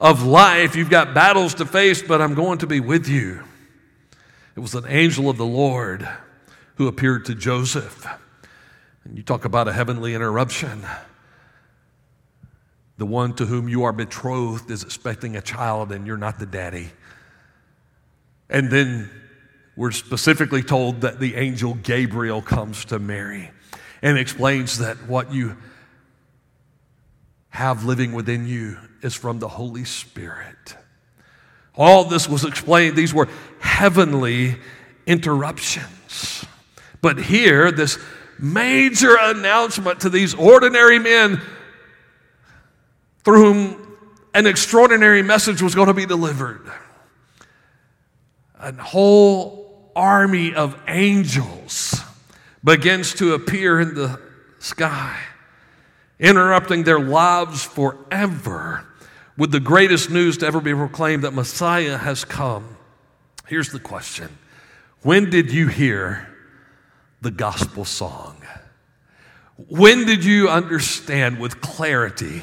of 0.00 0.22
life. 0.22 0.76
You've 0.76 0.90
got 0.90 1.14
battles 1.14 1.54
to 1.54 1.66
face, 1.66 2.00
but 2.00 2.22
I'm 2.22 2.34
going 2.34 2.58
to 2.58 2.68
be 2.68 2.78
with 2.78 3.08
you. 3.08 3.42
It 4.54 4.60
was 4.60 4.76
an 4.76 4.84
angel 4.86 5.28
of 5.28 5.36
the 5.36 5.46
Lord 5.46 6.08
who 6.76 6.86
appeared 6.86 7.24
to 7.24 7.34
Joseph. 7.34 8.06
And 9.04 9.16
you 9.16 9.24
talk 9.24 9.44
about 9.44 9.66
a 9.66 9.72
heavenly 9.72 10.14
interruption. 10.14 10.86
The 12.98 13.06
one 13.06 13.32
to 13.34 13.46
whom 13.46 13.68
you 13.68 13.84
are 13.84 13.92
betrothed 13.92 14.70
is 14.70 14.82
expecting 14.82 15.36
a 15.36 15.40
child 15.40 15.92
and 15.92 16.06
you're 16.06 16.16
not 16.16 16.38
the 16.38 16.46
daddy. 16.46 16.90
And 18.50 18.70
then 18.70 19.10
we're 19.76 19.92
specifically 19.92 20.62
told 20.62 21.02
that 21.02 21.20
the 21.20 21.36
angel 21.36 21.74
Gabriel 21.74 22.42
comes 22.42 22.84
to 22.86 22.98
Mary 22.98 23.50
and 24.02 24.18
explains 24.18 24.78
that 24.78 24.96
what 25.08 25.32
you 25.32 25.56
have 27.50 27.84
living 27.84 28.12
within 28.12 28.46
you 28.46 28.76
is 29.02 29.14
from 29.14 29.38
the 29.38 29.48
Holy 29.48 29.84
Spirit. 29.84 30.76
All 31.76 32.04
this 32.04 32.28
was 32.28 32.44
explained, 32.44 32.96
these 32.96 33.14
were 33.14 33.28
heavenly 33.60 34.56
interruptions. 35.06 36.44
But 37.00 37.18
here, 37.18 37.70
this 37.70 37.98
major 38.40 39.16
announcement 39.20 40.00
to 40.00 40.10
these 40.10 40.34
ordinary 40.34 40.98
men 40.98 41.40
through 43.28 43.52
whom 43.52 43.98
an 44.32 44.46
extraordinary 44.46 45.20
message 45.20 45.60
was 45.60 45.74
going 45.74 45.88
to 45.88 45.92
be 45.92 46.06
delivered. 46.06 46.62
A 48.58 48.72
whole 48.72 49.92
army 49.94 50.54
of 50.54 50.80
angels 50.88 52.00
begins 52.64 53.12
to 53.16 53.34
appear 53.34 53.80
in 53.80 53.94
the 53.94 54.18
sky, 54.60 55.20
interrupting 56.18 56.84
their 56.84 56.98
lives 56.98 57.62
forever 57.62 58.86
with 59.36 59.52
the 59.52 59.60
greatest 59.60 60.08
news 60.08 60.38
to 60.38 60.46
ever 60.46 60.62
be 60.62 60.72
proclaimed 60.72 61.24
that 61.24 61.34
Messiah 61.34 61.98
has 61.98 62.24
come. 62.24 62.78
Here's 63.46 63.72
the 63.72 63.78
question 63.78 64.30
When 65.02 65.28
did 65.28 65.52
you 65.52 65.68
hear 65.68 66.34
the 67.20 67.30
gospel 67.30 67.84
song? 67.84 68.42
When 69.68 70.06
did 70.06 70.24
you 70.24 70.48
understand 70.48 71.38
with 71.38 71.60
clarity? 71.60 72.40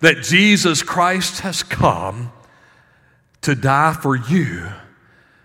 That 0.00 0.22
Jesus 0.22 0.82
Christ 0.82 1.40
has 1.40 1.62
come 1.62 2.32
to 3.42 3.54
die 3.54 3.92
for 3.94 4.16
you, 4.16 4.68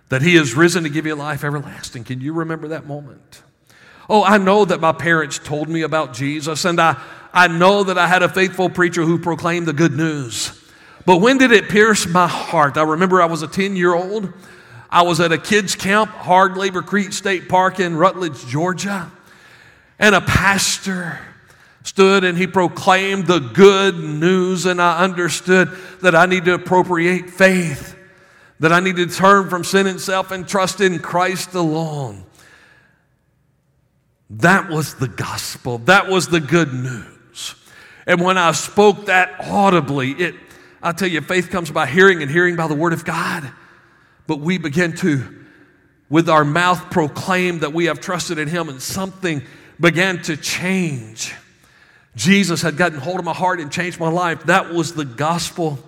that 0.10 0.22
he 0.22 0.36
has 0.36 0.54
risen 0.54 0.84
to 0.84 0.90
give 0.90 1.06
you 1.06 1.16
life 1.16 1.44
everlasting. 1.44 2.04
Can 2.04 2.22
you 2.22 2.34
remember 2.34 2.70
that 2.70 2.86
moment? 2.86 3.42
Oh, 4.10 4.24
I 4.24 4.38
know 4.38 4.66
that 4.66 4.80
my 4.80 4.92
parents 4.92 5.40
told 5.40 5.68
me 5.68 5.82
about 5.82 6.14
Jesus, 6.14 6.64
and 6.66 6.80
I, 6.80 7.02
I 7.34 7.48
know 7.48 7.84
that 7.84 7.98
I 7.98 8.08
had 8.08 8.24
a 8.24 8.30
faithful 8.30 8.70
preacher 8.70 9.04
who 9.04 9.18
proclaimed 9.18 9.68
the 9.68 9.74
good 9.74 9.94
news. 9.94 10.62
But 11.06 11.18
when 11.18 11.38
did 11.38 11.52
it 11.52 11.70
pierce 11.70 12.08
my 12.08 12.28
heart? 12.28 12.78
I 12.78 12.84
remember 12.84 13.22
I 13.22 13.26
was 13.26 13.42
a 13.42 13.48
10 13.48 13.76
year 13.76 13.94
old. 13.94 14.32
I 14.90 15.02
was 15.02 15.20
at 15.20 15.32
a 15.32 15.38
kids' 15.38 15.76
camp, 15.76 16.10
Hard 16.12 16.56
Labor 16.56 16.82
Creek 16.82 17.14
State 17.14 17.50
Park 17.50 17.80
in 17.80 17.98
Rutledge, 17.98 18.46
Georgia, 18.48 19.12
and 20.00 20.16
a 20.16 20.22
pastor 20.22 21.20
stood 21.86 22.24
and 22.24 22.38
he 22.38 22.48
proclaimed 22.48 23.28
the 23.28 23.40
good 23.40 23.98
news, 23.98 24.66
and 24.66 24.82
I 24.82 25.04
understood 25.04 25.70
that 26.02 26.16
I 26.16 26.26
need 26.26 26.46
to 26.46 26.56
appropriate 26.56 27.30
faith, 27.30 27.96
that 28.60 28.74
I 28.74 28.80
need 28.80 28.98
to 28.98 29.08
turn 29.08 29.50
from 29.50 29.64
sin 29.64 29.88
itself 29.88 30.32
and 30.32 30.48
trust 30.48 30.82
in 30.82 31.00
Christ 31.00 31.54
alone. 31.54 32.26
That 34.32 34.70
was 34.70 34.96
the 34.96 35.08
gospel. 35.08 35.78
That 35.80 36.10
was 36.10 36.28
the 36.28 36.40
good 36.40 36.74
news. 36.74 37.56
And 38.08 38.20
when 38.20 38.38
I 38.38 38.52
spoke 38.52 39.06
that 39.06 39.36
audibly, 39.40 40.12
it 40.12 40.36
I 40.82 40.92
tell 40.92 41.08
you, 41.08 41.22
faith 41.22 41.50
comes 41.50 41.72
by 41.72 41.88
hearing 41.88 42.22
and 42.22 42.30
hearing 42.30 42.56
by 42.56 42.68
the 42.68 42.76
word 42.76 42.94
of 42.94 43.06
God. 43.06 43.52
But 44.28 44.40
we 44.40 44.60
begin 44.60 44.96
to, 44.98 45.46
with 46.12 46.30
our 46.30 46.46
mouth, 46.46 46.92
proclaim 46.92 47.60
that 47.60 47.74
we 47.74 47.86
have 47.86 48.00
trusted 48.00 48.38
in 48.38 48.48
Him, 48.48 48.70
and 48.70 48.80
something 48.80 49.42
began 49.80 50.22
to 50.24 50.38
change. 50.38 51.34
Jesus 52.16 52.62
had 52.62 52.78
gotten 52.78 53.00
hold 53.00 53.20
of 53.20 53.26
my 53.26 53.34
heart 53.34 53.60
and 53.60 53.72
changed 53.72 54.00
my 54.00 54.10
life. 54.10 54.44
That 54.46 54.74
was 54.74 54.94
the 54.94 55.06
gospel 55.06 55.80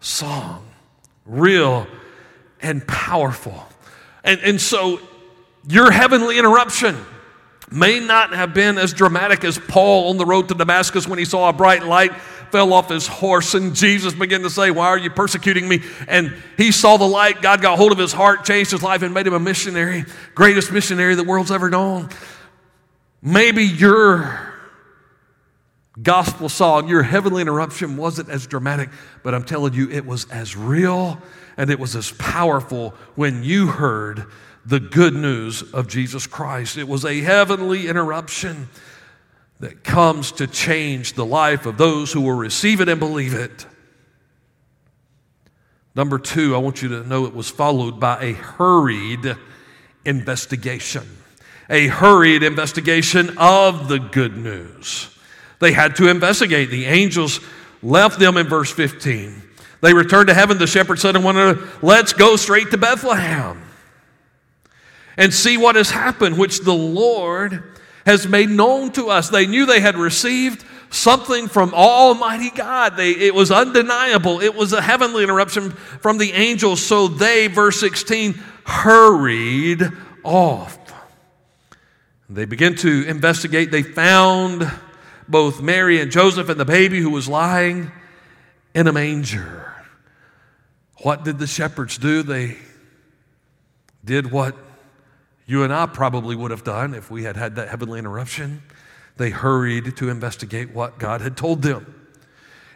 song. 0.00 0.66
Real 1.24 1.86
and 2.60 2.86
powerful. 2.86 3.66
And, 4.24 4.40
and 4.40 4.60
so 4.60 5.00
your 5.68 5.90
heavenly 5.90 6.38
interruption 6.38 6.96
may 7.70 8.00
not 8.00 8.34
have 8.34 8.54
been 8.54 8.76
as 8.76 8.92
dramatic 8.92 9.44
as 9.44 9.58
Paul 9.58 10.10
on 10.10 10.16
the 10.16 10.26
road 10.26 10.48
to 10.48 10.54
Damascus 10.54 11.06
when 11.06 11.18
he 11.18 11.24
saw 11.24 11.48
a 11.48 11.52
bright 11.52 11.84
light 11.84 12.12
fell 12.52 12.74
off 12.74 12.90
his 12.90 13.06
horse 13.06 13.54
and 13.54 13.74
Jesus 13.74 14.12
began 14.12 14.42
to 14.42 14.50
say, 14.50 14.70
Why 14.70 14.86
are 14.88 14.98
you 14.98 15.08
persecuting 15.10 15.66
me? 15.66 15.82
And 16.06 16.34
he 16.58 16.70
saw 16.70 16.98
the 16.98 17.08
light. 17.08 17.40
God 17.40 17.62
got 17.62 17.78
hold 17.78 17.92
of 17.92 17.98
his 17.98 18.12
heart, 18.12 18.44
changed 18.44 18.70
his 18.70 18.82
life, 18.82 19.02
and 19.02 19.14
made 19.14 19.26
him 19.26 19.32
a 19.32 19.40
missionary, 19.40 20.04
greatest 20.34 20.70
missionary 20.70 21.14
the 21.14 21.24
world's 21.24 21.50
ever 21.50 21.70
known. 21.70 22.10
Maybe 23.22 23.64
your 23.64 24.51
gospel 26.00 26.48
song, 26.48 26.88
your 26.88 27.02
heavenly 27.02 27.42
interruption 27.42 27.96
wasn't 27.96 28.30
as 28.30 28.46
dramatic, 28.46 28.88
but 29.22 29.34
I'm 29.34 29.44
telling 29.44 29.74
you, 29.74 29.90
it 29.90 30.06
was 30.06 30.28
as 30.30 30.56
real 30.56 31.20
and 31.56 31.70
it 31.70 31.78
was 31.78 31.94
as 31.94 32.12
powerful 32.12 32.94
when 33.14 33.42
you 33.42 33.66
heard 33.66 34.26
the 34.64 34.80
good 34.80 35.14
news 35.14 35.62
of 35.62 35.88
Jesus 35.88 36.26
Christ. 36.26 36.78
It 36.78 36.88
was 36.88 37.04
a 37.04 37.20
heavenly 37.20 37.88
interruption 37.88 38.68
that 39.60 39.84
comes 39.84 40.32
to 40.32 40.46
change 40.46 41.12
the 41.12 41.26
life 41.26 41.66
of 41.66 41.76
those 41.76 42.12
who 42.12 42.22
will 42.22 42.32
receive 42.32 42.80
it 42.80 42.88
and 42.88 42.98
believe 42.98 43.34
it. 43.34 43.66
Number 45.94 46.18
two, 46.18 46.54
I 46.54 46.58
want 46.58 46.80
you 46.80 46.88
to 46.88 47.06
know 47.06 47.26
it 47.26 47.34
was 47.34 47.50
followed 47.50 48.00
by 48.00 48.22
a 48.22 48.32
hurried 48.32 49.36
investigation. 50.04 51.06
A 51.68 51.86
hurried 51.88 52.42
investigation 52.42 53.36
of 53.36 53.88
the 53.88 53.98
good 53.98 54.36
news. 54.36 55.11
They 55.62 55.70
had 55.70 55.94
to 55.96 56.08
investigate. 56.08 56.70
The 56.70 56.86
angels 56.86 57.38
left 57.84 58.18
them 58.18 58.36
in 58.36 58.48
verse 58.48 58.72
15. 58.72 59.40
They 59.80 59.94
returned 59.94 60.26
to 60.26 60.34
heaven. 60.34 60.58
The 60.58 60.66
shepherd 60.66 60.98
said 60.98 61.12
to 61.12 61.20
one 61.20 61.36
another, 61.36 61.68
Let's 61.80 62.12
go 62.12 62.34
straight 62.34 62.72
to 62.72 62.78
Bethlehem 62.78 63.62
and 65.16 65.32
see 65.32 65.56
what 65.56 65.76
has 65.76 65.88
happened, 65.88 66.36
which 66.36 66.62
the 66.62 66.74
Lord 66.74 67.62
has 68.04 68.26
made 68.26 68.50
known 68.50 68.90
to 68.92 69.08
us. 69.08 69.28
They 69.28 69.46
knew 69.46 69.64
they 69.64 69.78
had 69.78 69.96
received 69.96 70.64
something 70.90 71.46
from 71.46 71.72
Almighty 71.74 72.50
God. 72.50 72.96
They, 72.96 73.12
it 73.12 73.32
was 73.32 73.52
undeniable. 73.52 74.40
It 74.40 74.56
was 74.56 74.72
a 74.72 74.82
heavenly 74.82 75.22
interruption 75.22 75.70
from 75.70 76.18
the 76.18 76.32
angels. 76.32 76.84
So 76.84 77.06
they, 77.06 77.46
verse 77.46 77.78
16, 77.78 78.34
hurried 78.64 79.84
off. 80.24 80.76
They 82.28 82.46
began 82.46 82.74
to 82.76 83.06
investigate. 83.06 83.70
They 83.70 83.84
found 83.84 84.68
both 85.32 85.60
Mary 85.60 86.00
and 86.00 86.12
Joseph 86.12 86.48
and 86.48 86.60
the 86.60 86.64
baby 86.64 87.00
who 87.00 87.10
was 87.10 87.28
lying 87.28 87.90
in 88.74 88.86
a 88.86 88.92
manger. 88.92 89.74
What 90.98 91.24
did 91.24 91.40
the 91.40 91.48
shepherds 91.48 91.98
do? 91.98 92.22
They 92.22 92.56
did 94.04 94.30
what 94.30 94.54
you 95.46 95.64
and 95.64 95.72
I 95.72 95.86
probably 95.86 96.36
would 96.36 96.52
have 96.52 96.62
done 96.62 96.94
if 96.94 97.10
we 97.10 97.24
had 97.24 97.36
had 97.36 97.56
that 97.56 97.68
heavenly 97.68 97.98
interruption. 97.98 98.62
They 99.16 99.30
hurried 99.30 99.96
to 99.96 100.08
investigate 100.08 100.72
what 100.72 100.98
God 100.98 101.20
had 101.20 101.36
told 101.36 101.62
them. 101.62 102.08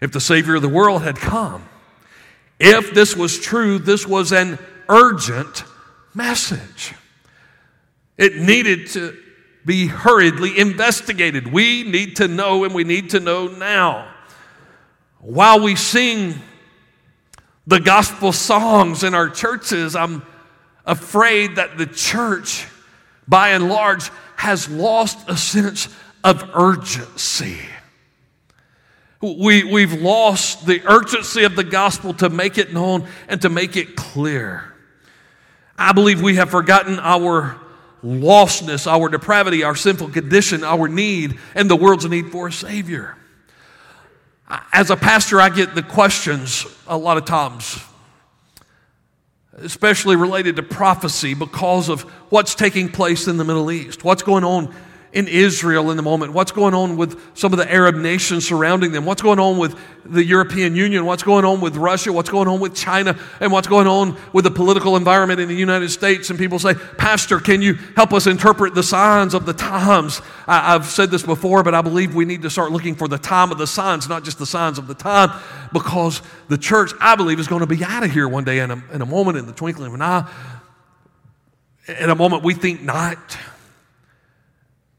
If 0.00 0.12
the 0.12 0.20
Savior 0.20 0.56
of 0.56 0.62
the 0.62 0.68
world 0.68 1.02
had 1.02 1.16
come, 1.16 1.68
if 2.58 2.92
this 2.94 3.14
was 3.14 3.38
true, 3.38 3.78
this 3.78 4.06
was 4.06 4.32
an 4.32 4.58
urgent 4.88 5.64
message. 6.14 6.94
It 8.18 8.36
needed 8.36 8.88
to 8.88 9.16
be 9.66 9.88
hurriedly 9.88 10.56
investigated. 10.58 11.52
We 11.52 11.82
need 11.82 12.16
to 12.16 12.28
know, 12.28 12.64
and 12.64 12.72
we 12.72 12.84
need 12.84 13.10
to 13.10 13.20
know 13.20 13.48
now. 13.48 14.08
While 15.18 15.60
we 15.60 15.74
sing 15.74 16.36
the 17.66 17.80
gospel 17.80 18.32
songs 18.32 19.02
in 19.02 19.12
our 19.12 19.28
churches, 19.28 19.96
I'm 19.96 20.22
afraid 20.86 21.56
that 21.56 21.76
the 21.76 21.86
church, 21.86 22.64
by 23.26 23.50
and 23.50 23.68
large, 23.68 24.08
has 24.36 24.68
lost 24.70 25.28
a 25.28 25.36
sense 25.36 25.88
of 26.22 26.48
urgency. 26.54 27.58
We, 29.20 29.64
we've 29.64 29.94
lost 30.00 30.64
the 30.64 30.80
urgency 30.86 31.42
of 31.42 31.56
the 31.56 31.64
gospel 31.64 32.14
to 32.14 32.28
make 32.28 32.56
it 32.56 32.72
known 32.72 33.08
and 33.26 33.42
to 33.42 33.48
make 33.48 33.76
it 33.76 33.96
clear. 33.96 34.72
I 35.76 35.92
believe 35.92 36.22
we 36.22 36.36
have 36.36 36.50
forgotten 36.50 37.00
our 37.00 37.60
lostness, 38.04 38.86
our 38.86 39.08
depravity, 39.08 39.64
our 39.64 39.74
sinful 39.74 40.10
condition, 40.10 40.62
our 40.64 40.88
need, 40.88 41.38
and 41.54 41.70
the 41.70 41.76
world's 41.76 42.08
need 42.08 42.30
for 42.30 42.48
a 42.48 42.52
Savior. 42.52 43.16
As 44.72 44.90
a 44.90 44.96
pastor, 44.96 45.40
I 45.40 45.48
get 45.48 45.74
the 45.74 45.82
questions 45.82 46.66
a 46.86 46.96
lot 46.96 47.16
of 47.16 47.24
times, 47.24 47.78
especially 49.54 50.14
related 50.16 50.56
to 50.56 50.62
prophecy, 50.62 51.34
because 51.34 51.88
of 51.88 52.02
what's 52.30 52.54
taking 52.54 52.88
place 52.90 53.26
in 53.26 53.38
the 53.38 53.44
Middle 53.44 53.70
East, 53.70 54.04
what's 54.04 54.22
going 54.22 54.44
on 54.44 54.74
in 55.16 55.28
Israel 55.28 55.90
in 55.90 55.96
the 55.96 56.02
moment, 56.02 56.34
what's 56.34 56.52
going 56.52 56.74
on 56.74 56.98
with 56.98 57.18
some 57.34 57.50
of 57.54 57.58
the 57.58 57.72
Arab 57.72 57.94
nations 57.94 58.46
surrounding 58.46 58.92
them, 58.92 59.06
what's 59.06 59.22
going 59.22 59.38
on 59.38 59.56
with 59.56 59.74
the 60.04 60.22
European 60.22 60.76
Union, 60.76 61.06
what's 61.06 61.22
going 61.22 61.42
on 61.46 61.62
with 61.62 61.74
Russia, 61.74 62.12
what's 62.12 62.28
going 62.28 62.46
on 62.46 62.60
with 62.60 62.74
China, 62.74 63.18
and 63.40 63.50
what's 63.50 63.66
going 63.66 63.86
on 63.86 64.14
with 64.34 64.44
the 64.44 64.50
political 64.50 64.94
environment 64.94 65.40
in 65.40 65.48
the 65.48 65.54
United 65.54 65.88
States. 65.88 66.28
And 66.28 66.38
people 66.38 66.58
say, 66.58 66.74
Pastor, 66.74 67.40
can 67.40 67.62
you 67.62 67.78
help 67.96 68.12
us 68.12 68.26
interpret 68.26 68.74
the 68.74 68.82
signs 68.82 69.32
of 69.32 69.46
the 69.46 69.54
times? 69.54 70.20
I, 70.46 70.74
have 70.74 70.84
said 70.84 71.10
this 71.10 71.22
before, 71.22 71.62
but 71.62 71.72
I 71.72 71.80
believe 71.80 72.14
we 72.14 72.26
need 72.26 72.42
to 72.42 72.50
start 72.50 72.70
looking 72.70 72.94
for 72.94 73.08
the 73.08 73.16
time 73.16 73.50
of 73.50 73.56
the 73.56 73.66
signs, 73.66 74.10
not 74.10 74.22
just 74.22 74.38
the 74.38 74.44
signs 74.44 74.76
of 74.76 74.86
the 74.86 74.94
time, 74.94 75.30
because 75.72 76.20
the 76.48 76.58
church, 76.58 76.92
I 77.00 77.16
believe, 77.16 77.40
is 77.40 77.48
going 77.48 77.60
to 77.60 77.66
be 77.66 77.82
out 77.82 78.04
of 78.04 78.10
here 78.10 78.28
one 78.28 78.44
day 78.44 78.58
in 78.58 78.70
a, 78.70 78.82
in 78.92 79.00
a 79.00 79.06
moment, 79.06 79.38
in 79.38 79.46
the 79.46 79.54
twinkling 79.54 79.88
of 79.88 79.94
an 79.94 80.02
eye. 80.02 80.30
In 82.00 82.10
a 82.10 82.14
moment 82.14 82.42
we 82.42 82.52
think 82.52 82.82
not. 82.82 83.38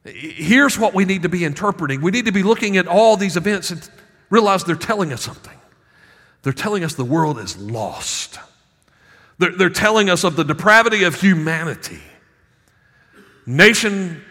Here's 0.08 0.80
what 0.80 0.94
we 0.94 1.06
need 1.06 1.24
to 1.24 1.30
be 1.30 1.44
interpreting. 1.44 2.02
We 2.02 2.12
need 2.12 2.26
to 2.26 2.32
be 2.32 2.44
looking 2.44 2.78
at 2.78 2.88
all 2.88 3.18
these 3.18 3.36
events 3.36 3.72
and 3.72 3.90
realize 4.30 4.64
they're 4.64 4.76
telling 4.76 5.12
us 5.12 5.22
something. 5.22 5.58
They're 6.44 6.54
telling 6.54 6.84
us 6.84 6.94
the 6.94 7.04
world 7.04 7.40
is 7.40 7.58
lost. 7.58 8.40
They're, 9.38 9.52
they're 9.52 9.70
telling 9.70 10.10
us 10.10 10.24
of 10.24 10.36
the 10.36 10.44
depravity 10.44 11.04
of 11.04 11.20
humanity. 11.20 12.00
Nation 13.46 14.24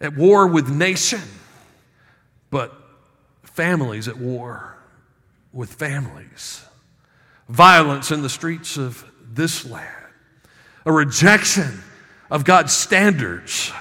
at 0.00 0.16
war 0.16 0.46
with 0.46 0.70
nation, 0.70 1.20
but 2.50 2.72
families 3.42 4.08
at 4.08 4.16
war 4.16 4.76
with 5.52 5.72
families. 5.72 6.64
Violence 7.48 8.10
in 8.10 8.22
the 8.22 8.28
streets 8.28 8.76
of 8.76 9.04
this 9.22 9.66
land. 9.66 9.88
A 10.86 10.92
rejection 10.92 11.82
of 12.30 12.44
God's 12.44 12.72
standards 12.72 13.72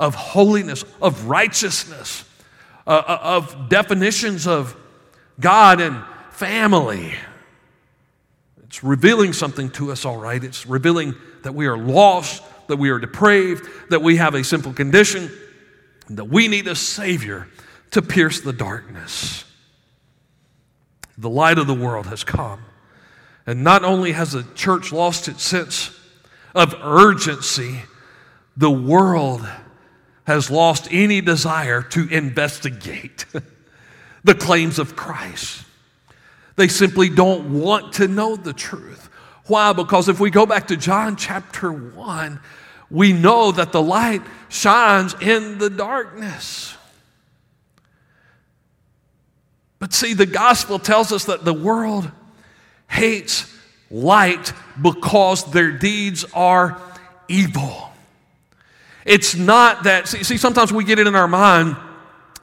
of 0.00 0.14
holiness, 0.14 0.82
of 1.00 1.26
righteousness, 1.26 2.24
uh, 2.86 2.90
uh, 2.90 3.18
of 3.22 3.68
definitions 3.68 4.46
of 4.46 4.74
God 5.38 5.80
and 5.80 6.02
family. 6.30 7.12
It's 8.64 8.82
revealing 8.82 9.34
something 9.34 9.70
to 9.72 9.92
us, 9.92 10.06
all 10.06 10.16
right. 10.16 10.42
It's 10.42 10.66
revealing 10.66 11.14
that 11.42 11.54
we 11.54 11.66
are 11.66 11.76
lost, 11.76 12.42
that 12.68 12.78
we 12.78 12.88
are 12.88 12.98
depraved, 12.98 13.68
that 13.90 14.00
we 14.00 14.16
have 14.16 14.34
a 14.34 14.42
simple 14.42 14.72
condition, 14.72 15.30
that 16.08 16.24
we 16.24 16.48
need 16.48 16.66
a 16.66 16.74
Savior 16.74 17.46
to 17.90 18.00
pierce 18.00 18.40
the 18.40 18.54
darkness. 18.54 19.44
The 21.18 21.30
light 21.30 21.58
of 21.58 21.66
the 21.66 21.74
world 21.74 22.06
has 22.06 22.24
come. 22.24 22.62
And 23.46 23.62
not 23.62 23.84
only 23.84 24.12
has 24.12 24.32
the 24.32 24.44
church 24.54 24.92
lost 24.92 25.28
its 25.28 25.42
sense 25.42 25.94
of 26.54 26.74
urgency, 26.82 27.80
the 28.56 28.70
world 28.70 29.46
has 30.30 30.48
lost 30.48 30.86
any 30.92 31.20
desire 31.20 31.82
to 31.82 32.08
investigate 32.08 33.26
the 34.24 34.34
claims 34.34 34.78
of 34.78 34.94
Christ. 34.94 35.64
They 36.54 36.68
simply 36.68 37.08
don't 37.08 37.60
want 37.60 37.94
to 37.94 38.06
know 38.06 38.36
the 38.36 38.52
truth. 38.52 39.08
Why? 39.46 39.72
Because 39.72 40.08
if 40.08 40.20
we 40.20 40.30
go 40.30 40.46
back 40.46 40.68
to 40.68 40.76
John 40.76 41.16
chapter 41.16 41.72
1, 41.72 42.38
we 42.92 43.12
know 43.12 43.50
that 43.50 43.72
the 43.72 43.82
light 43.82 44.22
shines 44.48 45.16
in 45.20 45.58
the 45.58 45.68
darkness. 45.68 46.76
But 49.80 49.92
see, 49.92 50.14
the 50.14 50.26
gospel 50.26 50.78
tells 50.78 51.10
us 51.10 51.24
that 51.24 51.44
the 51.44 51.54
world 51.54 52.08
hates 52.88 53.52
light 53.90 54.52
because 54.80 55.50
their 55.50 55.72
deeds 55.72 56.24
are 56.34 56.80
evil. 57.26 57.89
It's 59.04 59.34
not 59.34 59.84
that, 59.84 60.08
see, 60.08 60.22
see, 60.22 60.36
sometimes 60.36 60.72
we 60.72 60.84
get 60.84 60.98
it 60.98 61.06
in 61.06 61.14
our 61.14 61.28
mind 61.28 61.76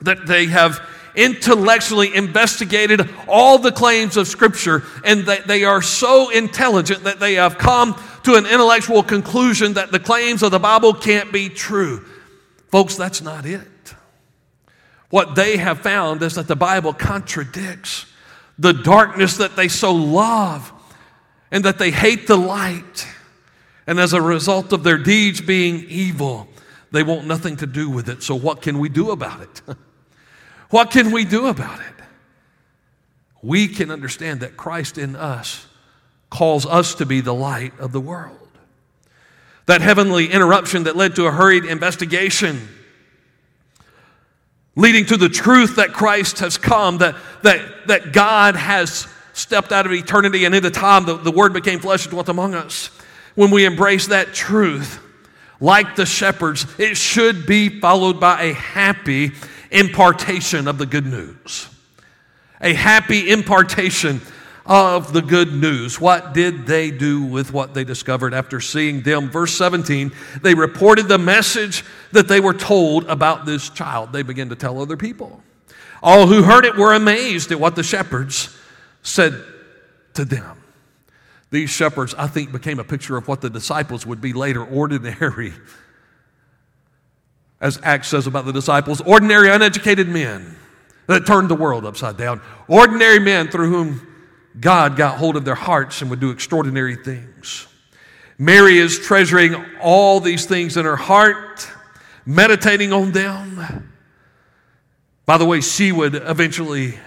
that 0.02 0.28
they 0.28 0.48
have 0.48 0.80
intellectually 1.16 2.14
investigated 2.16 3.10
all 3.28 3.58
the 3.58 3.72
claims 3.72 4.18
of 4.18 4.28
Scripture 4.28 4.84
and 5.04 5.26
that 5.26 5.48
they 5.48 5.64
are 5.64 5.82
so 5.82 6.30
intelligent 6.30 7.04
that 7.04 7.20
they 7.20 7.34
have 7.36 7.58
come 7.58 8.00
to 8.24 8.36
an 8.36 8.46
intellectual 8.46 9.02
conclusion 9.02 9.74
that 9.74 9.92
the 9.92 10.00
claims 10.00 10.44
of 10.44 10.52
the 10.52 10.60
Bible 10.60 10.94
can't 10.94 11.32
be 11.32 11.50
true. 11.50 12.06
Folks, 12.70 12.96
that's 12.96 13.22
not 13.22 13.46
it. 13.46 13.68
What 15.10 15.36
they 15.36 15.58
have 15.58 15.80
found 15.80 16.22
is 16.22 16.36
that 16.36 16.48
the 16.48 16.56
Bible 16.56 16.94
contradicts 16.94 18.06
the 18.60 18.74
darkness 18.74 19.38
that 19.38 19.56
they 19.56 19.68
so 19.68 19.94
love 19.94 20.72
and 21.52 21.64
that 21.64 21.80
they 21.80 21.92
hate 21.92 22.28
the 22.28 22.38
light. 22.38 23.08
And 23.88 24.02
as 24.02 24.12
a 24.12 24.22
result 24.22 24.74
of 24.74 24.84
their 24.84 24.98
deeds 24.98 25.40
being 25.40 25.86
evil, 25.88 26.50
they 26.92 27.04
want 27.04 27.26
nothing 27.26 27.56
to 27.58 27.66
do 27.66 27.90
with 27.90 28.10
it. 28.10 28.22
So, 28.22 28.36
what 28.36 28.62
can 28.62 28.80
we 28.80 28.90
do 28.90 29.12
about 29.12 29.42
it? 29.42 29.62
what 30.70 30.92
can 30.92 31.12
we 31.12 31.24
do 31.24 31.48
about 31.48 31.80
it? 31.80 31.86
We 33.42 33.70
can 33.70 33.90
understand 33.90 34.42
that 34.42 34.58
Christ 34.58 34.98
in 34.98 35.16
us 35.16 35.66
calls 36.30 36.66
us 36.66 36.96
to 36.96 37.06
be 37.06 37.22
the 37.22 37.34
light 37.34 37.80
of 37.80 37.94
the 37.94 38.02
world. 38.02 38.36
That 39.68 39.80
heavenly 39.80 40.32
interruption 40.32 40.84
that 40.84 40.98
led 40.98 41.16
to 41.16 41.26
a 41.26 41.32
hurried 41.32 41.64
investigation, 41.64 42.68
leading 44.76 45.06
to 45.06 45.18
the 45.18 45.30
truth 45.30 45.78
that 45.78 45.94
Christ 45.94 46.40
has 46.40 46.58
come, 46.58 46.98
that, 46.98 47.16
that, 47.44 47.88
that 47.88 48.12
God 48.12 48.58
has 48.58 49.08
stepped 49.32 49.72
out 49.72 49.86
of 49.86 49.94
eternity 49.94 50.44
and 50.44 50.54
into 50.54 50.72
time, 50.72 51.06
the, 51.06 51.16
the 51.16 51.32
Word 51.32 51.54
became 51.54 51.80
flesh 51.80 52.04
and 52.04 52.12
dwelt 52.12 52.28
among 52.28 52.54
us 52.54 52.90
when 53.38 53.52
we 53.52 53.66
embrace 53.66 54.08
that 54.08 54.34
truth, 54.34 55.00
like 55.60 55.96
the 55.96 56.08
shepherds, 56.08 56.66
it 56.80 56.98
should 56.98 57.46
be 57.46 57.80
followed 57.80 58.20
by 58.20 58.42
a 58.42 58.54
happy 58.54 59.32
impartation 59.70 60.68
of 60.68 60.80
the 60.80 60.88
good 60.88 61.06
news. 61.06 61.70
A 62.62 62.74
happy 62.74 63.30
impartation 63.30 64.22
of 64.66 65.14
the 65.14 65.22
good 65.22 65.54
news. 65.54 66.02
What 66.02 66.34
did 66.34 66.66
they 66.66 66.90
do 66.90 67.22
with 67.22 67.54
what 67.54 67.76
they 67.76 67.84
discovered 67.84 68.34
after 68.34 68.60
seeing 68.60 69.04
them? 69.04 69.30
Verse 69.30 69.54
17, 69.54 70.12
they 70.42 70.56
reported 70.56 71.08
the 71.08 71.20
message 71.20 71.86
that 72.14 72.28
they 72.28 72.40
were 72.40 72.56
told 72.56 73.06
about 73.06 73.46
this 73.46 73.70
child. 73.70 74.12
They 74.12 74.24
began 74.24 74.50
to 74.50 74.56
tell 74.56 74.82
other 74.82 74.98
people. 74.98 75.44
All 76.02 76.26
who 76.26 76.42
heard 76.42 76.66
it 76.66 76.76
were 76.76 76.96
amazed 76.96 77.52
at 77.52 77.60
what 77.60 77.76
the 77.76 77.84
shepherds 77.84 78.58
said 79.04 79.40
to 80.16 80.26
them. 80.26 80.57
These 81.50 81.70
shepherds, 81.70 82.14
I 82.16 82.28
think, 82.28 82.52
became 82.52 82.80
a 82.80 82.84
picture 82.84 83.18
of 83.18 83.28
what 83.28 83.42
the 83.42 83.50
disciples 83.50 84.06
would 84.06 84.20
be 84.20 84.34
later 84.34 84.64
ordinary. 84.64 85.54
As 87.60 87.80
Acts 87.84 88.10
says 88.10 88.28
about 88.28 88.46
the 88.46 88.54
disciples, 88.54 89.02
ordinary, 89.02 89.50
uneducated 89.50 90.08
men 90.08 90.58
that 91.08 91.26
turned 91.26 91.50
the 91.50 91.56
world 91.56 91.86
upside 91.86 92.18
down. 92.18 92.42
Ordinary 92.68 93.20
men 93.20 93.48
through 93.48 93.70
whom 93.70 94.08
God 94.60 94.96
got 94.96 95.18
hold 95.18 95.38
of 95.38 95.46
their 95.46 95.56
hearts 95.56 96.02
and 96.02 96.10
would 96.10 96.20
do 96.20 96.32
extraordinary 96.32 96.96
things. 96.96 97.68
Mary 98.38 98.78
is 98.78 99.00
treasuring 99.00 99.56
all 99.82 100.20
these 100.20 100.46
things 100.46 100.78
in 100.78 100.86
her 100.86 100.96
heart, 100.96 101.68
meditating 102.26 102.94
on 102.94 103.12
them. 103.12 103.94
By 105.26 105.38
the 105.38 105.46
way, 105.46 105.62
she 105.62 105.92
would 105.92 106.16
eventually 106.16 107.00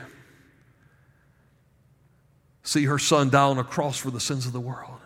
see 2.70 2.84
her 2.84 3.00
son 3.00 3.30
die 3.30 3.42
on 3.42 3.58
a 3.58 3.64
cross 3.64 3.98
for 3.98 4.12
the 4.12 4.20
sins 4.20 4.46
of 4.46 4.52
the 4.52 4.60
world, 4.60 5.00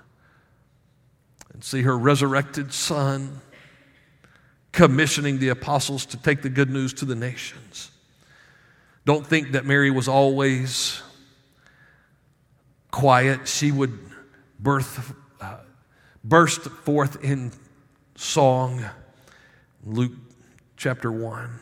and 1.54 1.64
see 1.64 1.80
her 1.80 1.96
resurrected 1.96 2.74
son 2.74 3.40
commissioning 4.70 5.38
the 5.38 5.48
apostles 5.48 6.04
to 6.04 6.18
take 6.18 6.42
the 6.42 6.50
good 6.50 6.68
news 6.68 6.92
to 6.92 7.06
the 7.06 7.14
nations. 7.14 7.90
Don't 9.06 9.26
think 9.26 9.52
that 9.52 9.64
Mary 9.64 9.90
was 9.90 10.08
always 10.08 11.00
quiet. 12.90 13.48
She 13.48 13.72
would 13.72 13.98
birth, 14.58 15.14
uh, 15.40 15.56
burst 16.22 16.60
forth 16.60 17.24
in 17.24 17.50
song. 18.14 18.84
Luke 19.86 20.12
chapter 20.76 21.10
1. 21.10 21.60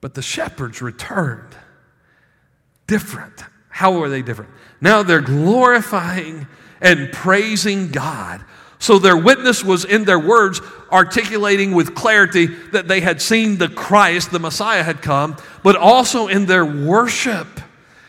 But 0.00 0.14
the 0.14 0.22
shepherds 0.22 0.80
returned 0.80 1.56
different. 2.86 3.42
How 3.70 4.02
are 4.02 4.08
they 4.08 4.20
different? 4.20 4.50
Now 4.80 5.02
they're 5.02 5.20
glorifying 5.20 6.46
and 6.80 7.10
praising 7.12 7.90
God. 7.90 8.44
So 8.78 8.98
their 8.98 9.16
witness 9.16 9.62
was 9.62 9.84
in 9.84 10.04
their 10.04 10.18
words, 10.18 10.60
articulating 10.90 11.72
with 11.72 11.94
clarity 11.94 12.46
that 12.46 12.88
they 12.88 13.00
had 13.00 13.22
seen 13.22 13.58
the 13.58 13.68
Christ, 13.68 14.30
the 14.30 14.38
Messiah 14.38 14.82
had 14.82 15.02
come, 15.02 15.36
but 15.62 15.76
also 15.76 16.28
in 16.28 16.46
their 16.46 16.64
worship 16.64 17.46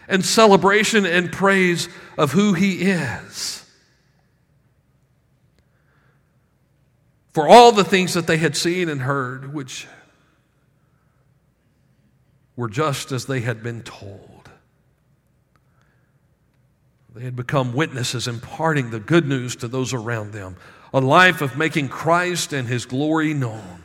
and 0.08 0.26
celebration 0.26 1.06
and 1.06 1.32
praise 1.32 1.89
of 2.17 2.32
who 2.32 2.54
he 2.54 2.82
is. 2.82 3.65
For 7.34 7.47
all 7.47 7.71
the 7.71 7.84
things 7.86 8.13
that 8.13 8.28
they 8.28 8.38
had 8.38 8.58
seen 8.58 8.89
and 8.89 9.02
heard, 9.02 9.54
which 9.54 9.88
were 12.56 12.69
just 12.69 13.12
as 13.12 13.26
they 13.26 13.41
had 13.41 13.63
been 13.63 13.84
told. 13.84 14.41
They 17.13 17.24
had 17.24 17.36
become 17.36 17.74
witnesses, 17.74 18.28
imparting 18.28 18.89
the 18.89 19.00
good 19.00 19.28
news 19.28 19.58
to 19.58 19.67
those 19.67 19.93
around 19.93 20.32
them, 20.32 20.56
a 20.93 21.02
life 21.02 21.41
of 21.41 21.58
making 21.58 21.89
Christ 21.89 22.54
and 22.54 22.67
his 22.67 22.86
glory 22.86 23.34
known. 23.34 23.84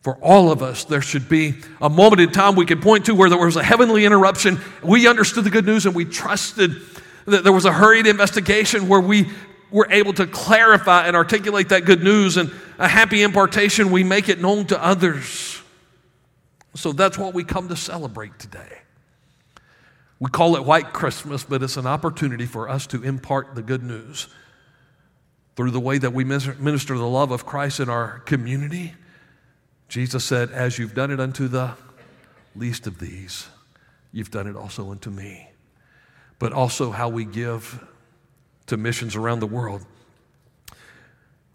For 0.00 0.16
all 0.16 0.50
of 0.50 0.62
us, 0.62 0.84
there 0.84 1.02
should 1.02 1.28
be 1.28 1.54
a 1.80 1.88
moment 1.88 2.20
in 2.20 2.32
time 2.32 2.56
we 2.56 2.66
could 2.66 2.82
point 2.82 3.06
to 3.06 3.14
where 3.14 3.28
there 3.28 3.38
was 3.38 3.56
a 3.56 3.62
heavenly 3.62 4.04
interruption. 4.04 4.60
We 4.82 5.06
understood 5.06 5.44
the 5.44 5.50
good 5.50 5.66
news 5.66 5.86
and 5.86 5.94
we 5.94 6.04
trusted 6.04 6.72
that 7.26 7.44
there 7.44 7.52
was 7.52 7.66
a 7.66 7.72
hurried 7.72 8.06
investigation 8.06 8.88
where 8.88 9.00
we 9.00 9.30
were 9.70 9.86
able 9.90 10.12
to 10.14 10.26
clarify 10.26 11.06
and 11.06 11.14
articulate 11.14 11.68
that 11.68 11.84
good 11.84 12.02
news 12.02 12.36
and 12.36 12.50
a 12.78 12.88
happy 12.88 13.22
impartation, 13.22 13.92
we 13.92 14.02
make 14.02 14.28
it 14.28 14.40
known 14.40 14.66
to 14.66 14.82
others. 14.82 15.60
So 16.74 16.92
that's 16.92 17.16
what 17.16 17.32
we 17.32 17.44
come 17.44 17.68
to 17.68 17.76
celebrate 17.76 18.38
today. 18.38 18.81
We 20.22 20.30
call 20.30 20.54
it 20.54 20.64
White 20.64 20.92
Christmas, 20.92 21.42
but 21.42 21.64
it's 21.64 21.76
an 21.76 21.84
opportunity 21.84 22.46
for 22.46 22.68
us 22.68 22.86
to 22.86 23.02
impart 23.02 23.56
the 23.56 23.60
good 23.60 23.82
news 23.82 24.28
through 25.56 25.72
the 25.72 25.80
way 25.80 25.98
that 25.98 26.12
we 26.12 26.22
minister 26.22 26.96
the 26.96 27.08
love 27.08 27.32
of 27.32 27.44
Christ 27.44 27.80
in 27.80 27.88
our 27.88 28.20
community. 28.20 28.94
Jesus 29.88 30.24
said, 30.24 30.52
As 30.52 30.78
you've 30.78 30.94
done 30.94 31.10
it 31.10 31.18
unto 31.18 31.48
the 31.48 31.72
least 32.54 32.86
of 32.86 33.00
these, 33.00 33.48
you've 34.12 34.30
done 34.30 34.46
it 34.46 34.54
also 34.54 34.92
unto 34.92 35.10
me. 35.10 35.48
But 36.38 36.52
also 36.52 36.92
how 36.92 37.08
we 37.08 37.24
give 37.24 37.84
to 38.66 38.76
missions 38.76 39.16
around 39.16 39.40
the 39.40 39.48
world. 39.48 39.84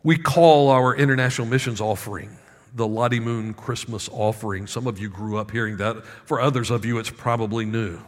We 0.04 0.18
call 0.18 0.72
our 0.72 0.94
international 0.94 1.48
missions 1.48 1.80
offering 1.80 2.38
the 2.76 2.86
Lottie 2.86 3.22
Moon 3.22 3.54
Christmas 3.54 4.10
offering. 4.12 4.68
Some 4.68 4.88
of 4.88 5.00
you 5.00 5.08
grew 5.08 5.38
up 5.38 5.52
hearing 5.52 5.78
that. 5.78 6.06
For 6.26 6.42
others 6.42 6.70
of 6.70 6.84
you, 6.84 7.00
it's 7.00 7.10
probably 7.10 7.64
new. 7.64 8.02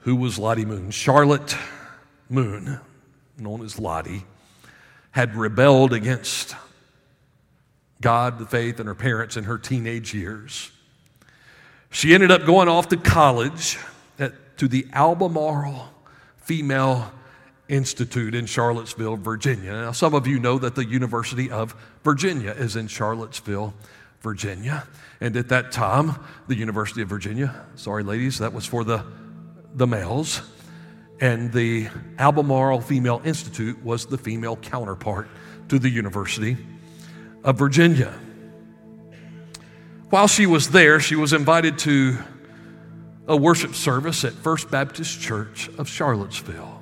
Who 0.00 0.16
was 0.16 0.38
Lottie 0.38 0.64
Moon? 0.64 0.90
Charlotte 0.90 1.56
Moon, 2.28 2.80
known 3.36 3.62
as 3.62 3.78
Lottie, 3.78 4.24
had 5.10 5.34
rebelled 5.34 5.92
against 5.92 6.54
God, 8.00 8.38
the 8.38 8.46
faith, 8.46 8.80
and 8.80 8.88
her 8.88 8.94
parents 8.94 9.36
in 9.36 9.44
her 9.44 9.58
teenage 9.58 10.14
years. 10.14 10.70
She 11.90 12.14
ended 12.14 12.30
up 12.30 12.46
going 12.46 12.68
off 12.68 12.88
to 12.88 12.96
college 12.96 13.78
at, 14.18 14.56
to 14.58 14.68
the 14.68 14.86
Albemarle 14.92 15.92
Female 16.38 17.12
Institute 17.68 18.34
in 18.34 18.46
Charlottesville, 18.46 19.16
Virginia. 19.16 19.72
Now, 19.72 19.92
some 19.92 20.14
of 20.14 20.26
you 20.26 20.38
know 20.38 20.58
that 20.58 20.74
the 20.74 20.84
University 20.84 21.50
of 21.50 21.74
Virginia 22.04 22.52
is 22.52 22.74
in 22.74 22.88
Charlottesville, 22.88 23.74
Virginia. 24.22 24.86
And 25.20 25.36
at 25.36 25.48
that 25.48 25.72
time, 25.72 26.16
the 26.48 26.56
University 26.56 27.02
of 27.02 27.08
Virginia, 27.08 27.66
sorry, 27.76 28.02
ladies, 28.02 28.38
that 28.38 28.52
was 28.52 28.66
for 28.66 28.82
the, 28.82 29.04
the 29.74 29.86
males. 29.86 30.42
And 31.20 31.52
the 31.52 31.88
Albemarle 32.18 32.80
Female 32.80 33.20
Institute 33.24 33.82
was 33.84 34.06
the 34.06 34.16
female 34.16 34.56
counterpart 34.56 35.28
to 35.68 35.78
the 35.78 35.90
University 35.90 36.56
of 37.44 37.58
Virginia. 37.58 38.12
While 40.08 40.28
she 40.28 40.46
was 40.46 40.70
there, 40.70 40.98
she 40.98 41.16
was 41.16 41.32
invited 41.32 41.78
to 41.80 42.18
a 43.28 43.36
worship 43.36 43.74
service 43.74 44.24
at 44.24 44.32
First 44.32 44.70
Baptist 44.70 45.20
Church 45.20 45.68
of 45.78 45.88
Charlottesville 45.88 46.80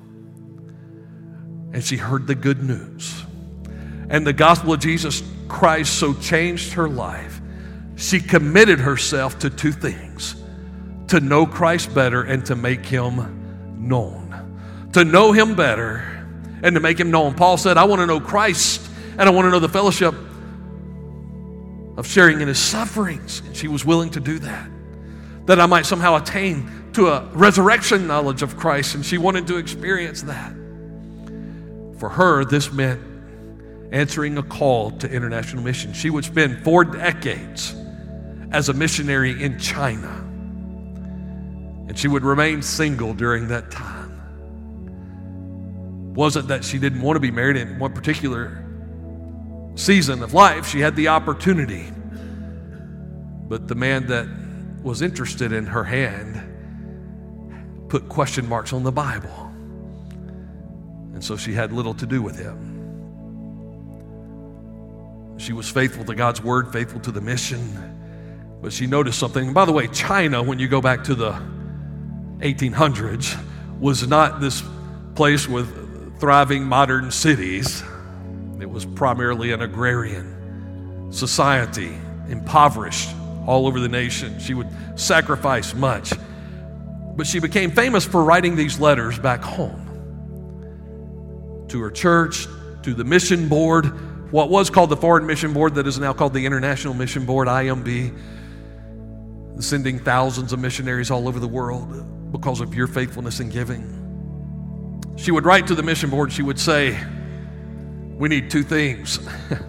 and 1.73 1.83
she 1.83 1.97
heard 1.97 2.27
the 2.27 2.35
good 2.35 2.63
news. 2.63 3.23
And 4.09 4.25
the 4.25 4.33
gospel 4.33 4.73
of 4.73 4.79
Jesus 4.79 5.23
Christ 5.47 5.99
so 5.99 6.13
changed 6.13 6.73
her 6.73 6.89
life. 6.89 7.41
She 7.95 8.19
committed 8.19 8.79
herself 8.79 9.39
to 9.39 9.49
two 9.49 9.71
things 9.71 10.38
to 11.09 11.19
know 11.19 11.45
Christ 11.45 11.93
better 11.93 12.23
and 12.23 12.45
to 12.45 12.55
make 12.55 12.85
him 12.85 13.87
known. 13.87 14.89
To 14.93 15.03
know 15.03 15.31
him 15.31 15.55
better 15.55 15.97
and 16.63 16.75
to 16.75 16.79
make 16.79 16.99
him 16.99 17.11
known. 17.11 17.35
Paul 17.35 17.57
said, 17.57 17.77
I 17.77 17.85
want 17.85 18.01
to 18.01 18.05
know 18.05 18.19
Christ 18.19 18.89
and 19.17 19.21
I 19.21 19.29
want 19.29 19.45
to 19.45 19.51
know 19.51 19.59
the 19.59 19.69
fellowship 19.69 20.15
of 21.97 22.07
sharing 22.07 22.41
in 22.41 22.47
his 22.47 22.59
sufferings. 22.59 23.41
And 23.41 23.55
she 23.55 23.67
was 23.67 23.85
willing 23.85 24.09
to 24.11 24.19
do 24.19 24.39
that. 24.39 24.69
That 25.45 25.59
I 25.59 25.65
might 25.65 25.85
somehow 25.85 26.15
attain 26.15 26.91
to 26.93 27.07
a 27.07 27.25
resurrection 27.33 28.07
knowledge 28.07 28.41
of 28.41 28.55
Christ. 28.55 28.95
And 28.95 29.05
she 29.05 29.17
wanted 29.17 29.47
to 29.47 29.57
experience 29.57 30.21
that. 30.23 30.53
For 31.97 32.09
her, 32.09 32.45
this 32.45 32.71
meant 32.71 33.01
answering 33.91 34.37
a 34.37 34.43
call 34.43 34.91
to 34.91 35.11
international 35.11 35.63
mission. 35.63 35.93
She 35.93 36.09
would 36.09 36.23
spend 36.23 36.63
four 36.63 36.85
decades 36.85 37.75
as 38.51 38.69
a 38.69 38.73
missionary 38.73 39.41
in 39.43 39.59
China, 39.59 40.28
and 41.89 41.97
she 41.97 42.07
would 42.07 42.23
remain 42.23 42.61
single 42.61 43.15
during 43.15 43.47
that 43.47 43.71
time. 43.71 44.13
Wasn't 46.13 46.47
that 46.49 46.63
she 46.63 46.77
didn't 46.77 47.01
want 47.01 47.15
to 47.15 47.19
be 47.19 47.31
married 47.31 47.57
in 47.57 47.79
one 47.79 47.93
particular 47.93 48.63
season 49.73 50.21
of 50.21 50.35
life, 50.35 50.67
she 50.67 50.81
had 50.81 50.95
the 50.95 51.07
opportunity. 51.07 51.91
But 53.47 53.67
the 53.67 53.73
man 53.73 54.05
that 54.07 54.27
was 54.83 55.01
interested 55.01 55.51
in 55.51 55.65
her 55.65 55.83
hand 55.83 56.39
put 57.89 58.07
question 58.07 58.47
marks 58.47 58.71
on 58.71 58.83
the 58.83 58.91
Bible. 58.91 59.51
And 61.13 61.23
so 61.23 61.37
she 61.37 61.53
had 61.53 61.73
little 61.73 61.95
to 61.95 62.05
do 62.05 62.21
with 62.21 62.37
him. 62.37 62.67
She 65.39 65.53
was 65.53 65.67
faithful 65.67 66.05
to 66.05 66.13
God's 66.13 66.43
word, 66.43 66.71
faithful 66.71 66.99
to 66.99 67.11
the 67.11 67.21
mission. 67.21 68.59
But 68.61 68.73
she 68.73 68.85
noticed 68.85 69.17
something. 69.17 69.45
And 69.45 69.55
by 69.55 69.65
the 69.65 69.71
way, 69.71 69.87
China, 69.87 70.43
when 70.43 70.59
you 70.59 70.67
go 70.67 70.81
back 70.81 71.03
to 71.05 71.15
the 71.15 71.41
1800s, 72.39 73.37
was 73.79 74.07
not 74.07 74.39
this 74.39 74.63
place 75.15 75.47
with 75.47 76.19
thriving 76.19 76.63
modern 76.63 77.11
cities. 77.11 77.83
It 78.59 78.69
was 78.69 78.85
primarily 78.85 79.51
an 79.51 79.61
agrarian 79.61 81.07
society, 81.11 81.97
impoverished 82.27 83.09
all 83.45 83.67
over 83.67 83.79
the 83.79 83.89
nation. 83.89 84.39
She 84.39 84.53
would 84.53 84.69
sacrifice 84.95 85.73
much. 85.73 86.13
But 87.15 87.27
she 87.27 87.39
became 87.39 87.71
famous 87.71 88.05
for 88.05 88.23
writing 88.23 88.55
these 88.55 88.79
letters 88.79 89.19
back 89.19 89.41
home 89.41 89.85
to 91.69 91.81
her 91.81 91.91
church, 91.91 92.47
to 92.83 92.93
the 92.93 93.03
mission 93.03 93.49
board, 93.49 93.85
what 94.31 94.49
was 94.49 94.69
called 94.69 94.89
the 94.89 94.97
Foreign 94.97 95.25
Mission 95.25 95.53
Board, 95.53 95.75
that 95.75 95.87
is 95.87 95.99
now 95.99 96.13
called 96.13 96.33
the 96.33 96.45
International 96.45 96.93
Mission 96.93 97.25
Board, 97.25 97.47
IMB, 97.47 98.17
sending 99.59 99.99
thousands 99.99 100.53
of 100.53 100.59
missionaries 100.59 101.11
all 101.11 101.27
over 101.27 101.39
the 101.39 101.47
world 101.47 102.05
because 102.31 102.61
of 102.61 102.73
your 102.75 102.87
faithfulness 102.87 103.39
in 103.39 103.49
giving. 103.49 103.95
She 105.17 105.31
would 105.31 105.45
write 105.45 105.67
to 105.67 105.75
the 105.75 105.83
mission 105.83 106.09
board, 106.09 106.31
she 106.31 106.43
would 106.43 106.59
say, 106.59 106.97
We 108.13 108.29
need 108.29 108.49
two 108.49 108.63
things. 108.63 109.19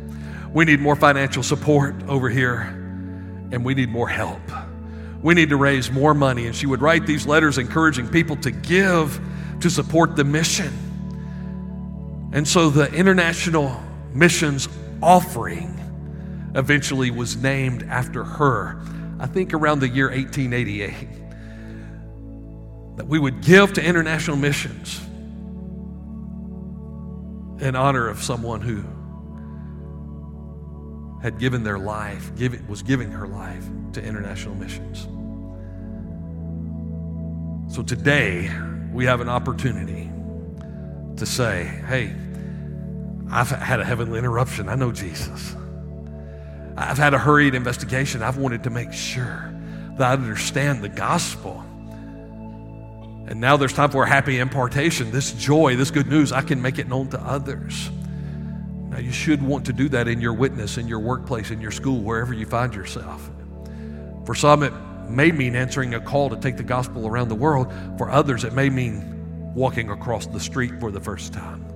we 0.53 0.64
need 0.64 0.81
more 0.81 0.96
financial 0.96 1.42
support 1.42 1.94
over 2.09 2.29
here, 2.29 2.61
and 3.53 3.64
we 3.64 3.75
need 3.75 3.88
more 3.88 4.09
help. 4.09 4.40
We 5.23 5.35
need 5.35 5.51
to 5.51 5.57
raise 5.57 5.90
more 5.90 6.14
money. 6.14 6.46
And 6.46 6.57
she 6.57 6.66
would 6.66 6.81
write 6.81 7.07
these 7.07 7.27
letters 7.27 7.59
encouraging 7.59 8.09
people 8.09 8.37
to 8.37 8.51
give 8.51 9.20
to 9.61 9.68
support 9.68 10.16
the 10.16 10.25
mission. 10.25 10.73
And 12.33 12.46
so 12.46 12.70
the 12.70 12.92
international 12.92 13.79
missions 14.14 14.68
offering 15.03 15.77
eventually 16.55 17.11
was 17.11 17.37
named 17.37 17.83
after 17.85 18.25
her, 18.25 18.81
I 19.18 19.27
think 19.27 19.53
around 19.53 19.81
the 19.81 19.88
year 19.88 20.09
1888. 20.09 20.94
That 23.01 23.07
we 23.07 23.19
would 23.19 23.41
give 23.41 23.73
to 23.73 23.83
international 23.83 24.37
missions 24.37 25.01
in 27.65 27.75
honor 27.75 28.07
of 28.07 28.23
someone 28.23 28.61
who 28.61 28.85
had 31.23 31.39
given 31.39 31.65
their 31.65 31.79
life, 31.79 32.31
give, 32.37 32.69
was 32.69 32.83
giving 32.83 33.11
her 33.11 33.27
life 33.27 33.65
to 33.95 34.05
international 34.05 34.55
missions. 34.55 35.05
So 37.75 37.83
today, 37.83 38.51
we 38.93 39.07
have 39.07 39.23
an 39.23 39.31
opportunity 39.31 40.11
to 41.17 41.25
say, 41.25 41.65
hey, 41.87 42.15
I've 43.31 43.49
had 43.49 43.81
a 43.81 43.85
heavenly 43.87 44.19
interruption. 44.19 44.69
I 44.69 44.75
know 44.75 44.93
Jesus. 44.93 45.57
I've 46.77 46.99
had 46.99 47.15
a 47.15 47.19
hurried 47.19 47.55
investigation. 47.55 48.23
I've 48.23 48.37
wanted 48.37 48.65
to 48.65 48.71
make 48.71 48.93
sure 48.93 49.55
that 49.97 50.11
I 50.11 50.13
understand 50.13 50.85
the 50.85 50.91
gospel. 50.91 51.65
And 53.31 53.40
now 53.40 53.57
there's 53.57 53.73
time 53.73 53.90
for 53.90 54.03
a 54.03 54.09
happy 54.09 54.40
impartation. 54.40 55.12
This 55.12 55.31
joy, 55.33 55.77
this 55.77 55.93
good 55.93 56.09
news, 56.09 56.33
I 56.33 56.43
can 56.43 56.61
make 56.61 56.81
it 56.81 56.88
known 56.88 57.09
to 57.11 57.21
others. 57.21 57.88
Now, 58.88 58.99
you 58.99 59.12
should 59.12 59.40
want 59.40 59.66
to 59.66 59.73
do 59.73 59.88
that 59.90 60.09
in 60.09 60.21
your 60.21 60.35
witness, 60.35 60.79
in 60.79 60.88
your 60.88 60.99
workplace, 60.99 61.53
in 61.53 61.61
your 61.61 61.71
school, 61.71 62.01
wherever 62.01 62.35
you 62.35 62.45
find 62.45 62.75
yourself. 62.75 63.31
For 64.27 64.35
some, 64.35 64.64
it 64.64 64.73
may 65.09 65.31
mean 65.31 65.55
answering 65.55 65.95
a 65.95 66.01
call 66.01 66.29
to 66.31 66.37
take 66.37 66.57
the 66.57 66.64
gospel 66.64 67.07
around 67.07 67.29
the 67.29 67.37
world. 67.37 67.73
For 67.99 68.11
others, 68.11 68.43
it 68.43 68.53
may 68.53 68.69
mean 68.69 69.55
walking 69.55 69.90
across 69.90 70.27
the 70.27 70.40
street 70.40 70.81
for 70.81 70.90
the 70.90 71.01
first 71.01 71.33
time. 71.33 71.70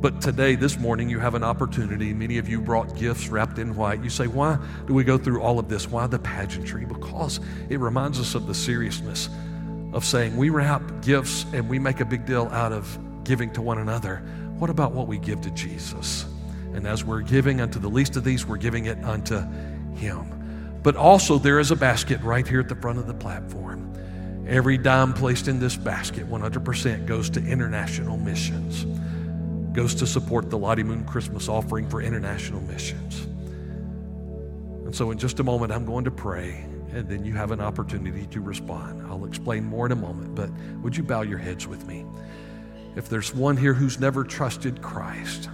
But 0.00 0.22
today, 0.22 0.54
this 0.54 0.78
morning, 0.78 1.10
you 1.10 1.18
have 1.18 1.34
an 1.34 1.44
opportunity. 1.44 2.14
Many 2.14 2.38
of 2.38 2.48
you 2.48 2.62
brought 2.62 2.96
gifts 2.96 3.28
wrapped 3.28 3.58
in 3.58 3.76
white. 3.76 4.02
You 4.02 4.08
say, 4.08 4.26
Why 4.26 4.58
do 4.86 4.94
we 4.94 5.04
go 5.04 5.18
through 5.18 5.42
all 5.42 5.58
of 5.58 5.68
this? 5.68 5.88
Why 5.88 6.06
the 6.06 6.18
pageantry? 6.18 6.86
Because 6.86 7.38
it 7.68 7.78
reminds 7.78 8.18
us 8.18 8.34
of 8.34 8.46
the 8.46 8.54
seriousness 8.54 9.28
of 9.92 10.04
saying 10.04 10.36
we 10.36 10.48
wrap 10.48 11.02
gifts 11.02 11.44
and 11.52 11.68
we 11.68 11.78
make 11.78 12.00
a 12.00 12.04
big 12.04 12.24
deal 12.24 12.46
out 12.46 12.72
of 12.72 12.98
giving 13.24 13.52
to 13.52 13.60
one 13.60 13.76
another. 13.76 14.22
What 14.58 14.70
about 14.70 14.92
what 14.92 15.06
we 15.06 15.18
give 15.18 15.42
to 15.42 15.50
Jesus? 15.50 16.24
And 16.72 16.86
as 16.86 17.04
we're 17.04 17.20
giving 17.20 17.60
unto 17.60 17.78
the 17.78 17.88
least 17.88 18.16
of 18.16 18.24
these, 18.24 18.46
we're 18.46 18.56
giving 18.56 18.86
it 18.86 19.02
unto 19.04 19.40
Him. 19.96 20.78
But 20.82 20.96
also, 20.96 21.38
there 21.38 21.58
is 21.58 21.72
a 21.72 21.76
basket 21.76 22.22
right 22.22 22.46
here 22.46 22.60
at 22.60 22.68
the 22.68 22.76
front 22.76 22.98
of 22.98 23.06
the 23.06 23.14
platform. 23.14 23.92
Every 24.48 24.78
dime 24.78 25.12
placed 25.12 25.46
in 25.46 25.60
this 25.60 25.76
basket, 25.76 26.26
100%, 26.26 27.06
goes 27.06 27.28
to 27.30 27.44
international 27.44 28.16
missions, 28.16 28.86
goes 29.72 29.94
to 29.96 30.06
support 30.06 30.50
the 30.50 30.58
Lottie 30.58 30.82
Moon 30.82 31.04
Christmas 31.04 31.48
offering 31.48 31.88
for 31.88 32.02
international 32.02 32.60
missions. 32.62 33.26
And 34.84 34.94
so, 34.94 35.10
in 35.10 35.18
just 35.18 35.38
a 35.38 35.44
moment, 35.44 35.72
I'm 35.72 35.84
going 35.84 36.04
to 36.04 36.10
pray, 36.10 36.64
and 36.92 37.08
then 37.08 37.24
you 37.24 37.34
have 37.34 37.52
an 37.52 37.60
opportunity 37.60 38.26
to 38.26 38.40
respond. 38.40 39.06
I'll 39.06 39.24
explain 39.24 39.64
more 39.64 39.86
in 39.86 39.92
a 39.92 39.96
moment, 39.96 40.34
but 40.34 40.50
would 40.82 40.96
you 40.96 41.04
bow 41.04 41.22
your 41.22 41.38
heads 41.38 41.66
with 41.66 41.86
me? 41.86 42.04
If 42.96 43.08
there's 43.08 43.32
one 43.32 43.56
here 43.56 43.72
who's 43.72 44.00
never 44.00 44.24
trusted 44.24 44.82
Christ, 44.82 45.48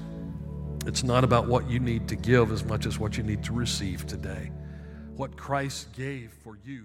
it's 0.87 1.03
not 1.03 1.23
about 1.23 1.49
what 1.49 1.69
you 1.69 1.81
need 1.81 2.09
to 2.09 2.17
give 2.17 2.51
as 2.51 2.65
much 2.65 2.87
as 2.87 2.99
what 2.99 3.19
you 3.19 3.23
need 3.23 3.45
to 3.45 3.53
receive 3.53 4.07
today. 4.07 4.51
What 5.17 5.37
Christ 5.37 5.93
gave 5.95 6.33
for 6.43 6.59
you, 6.65 6.85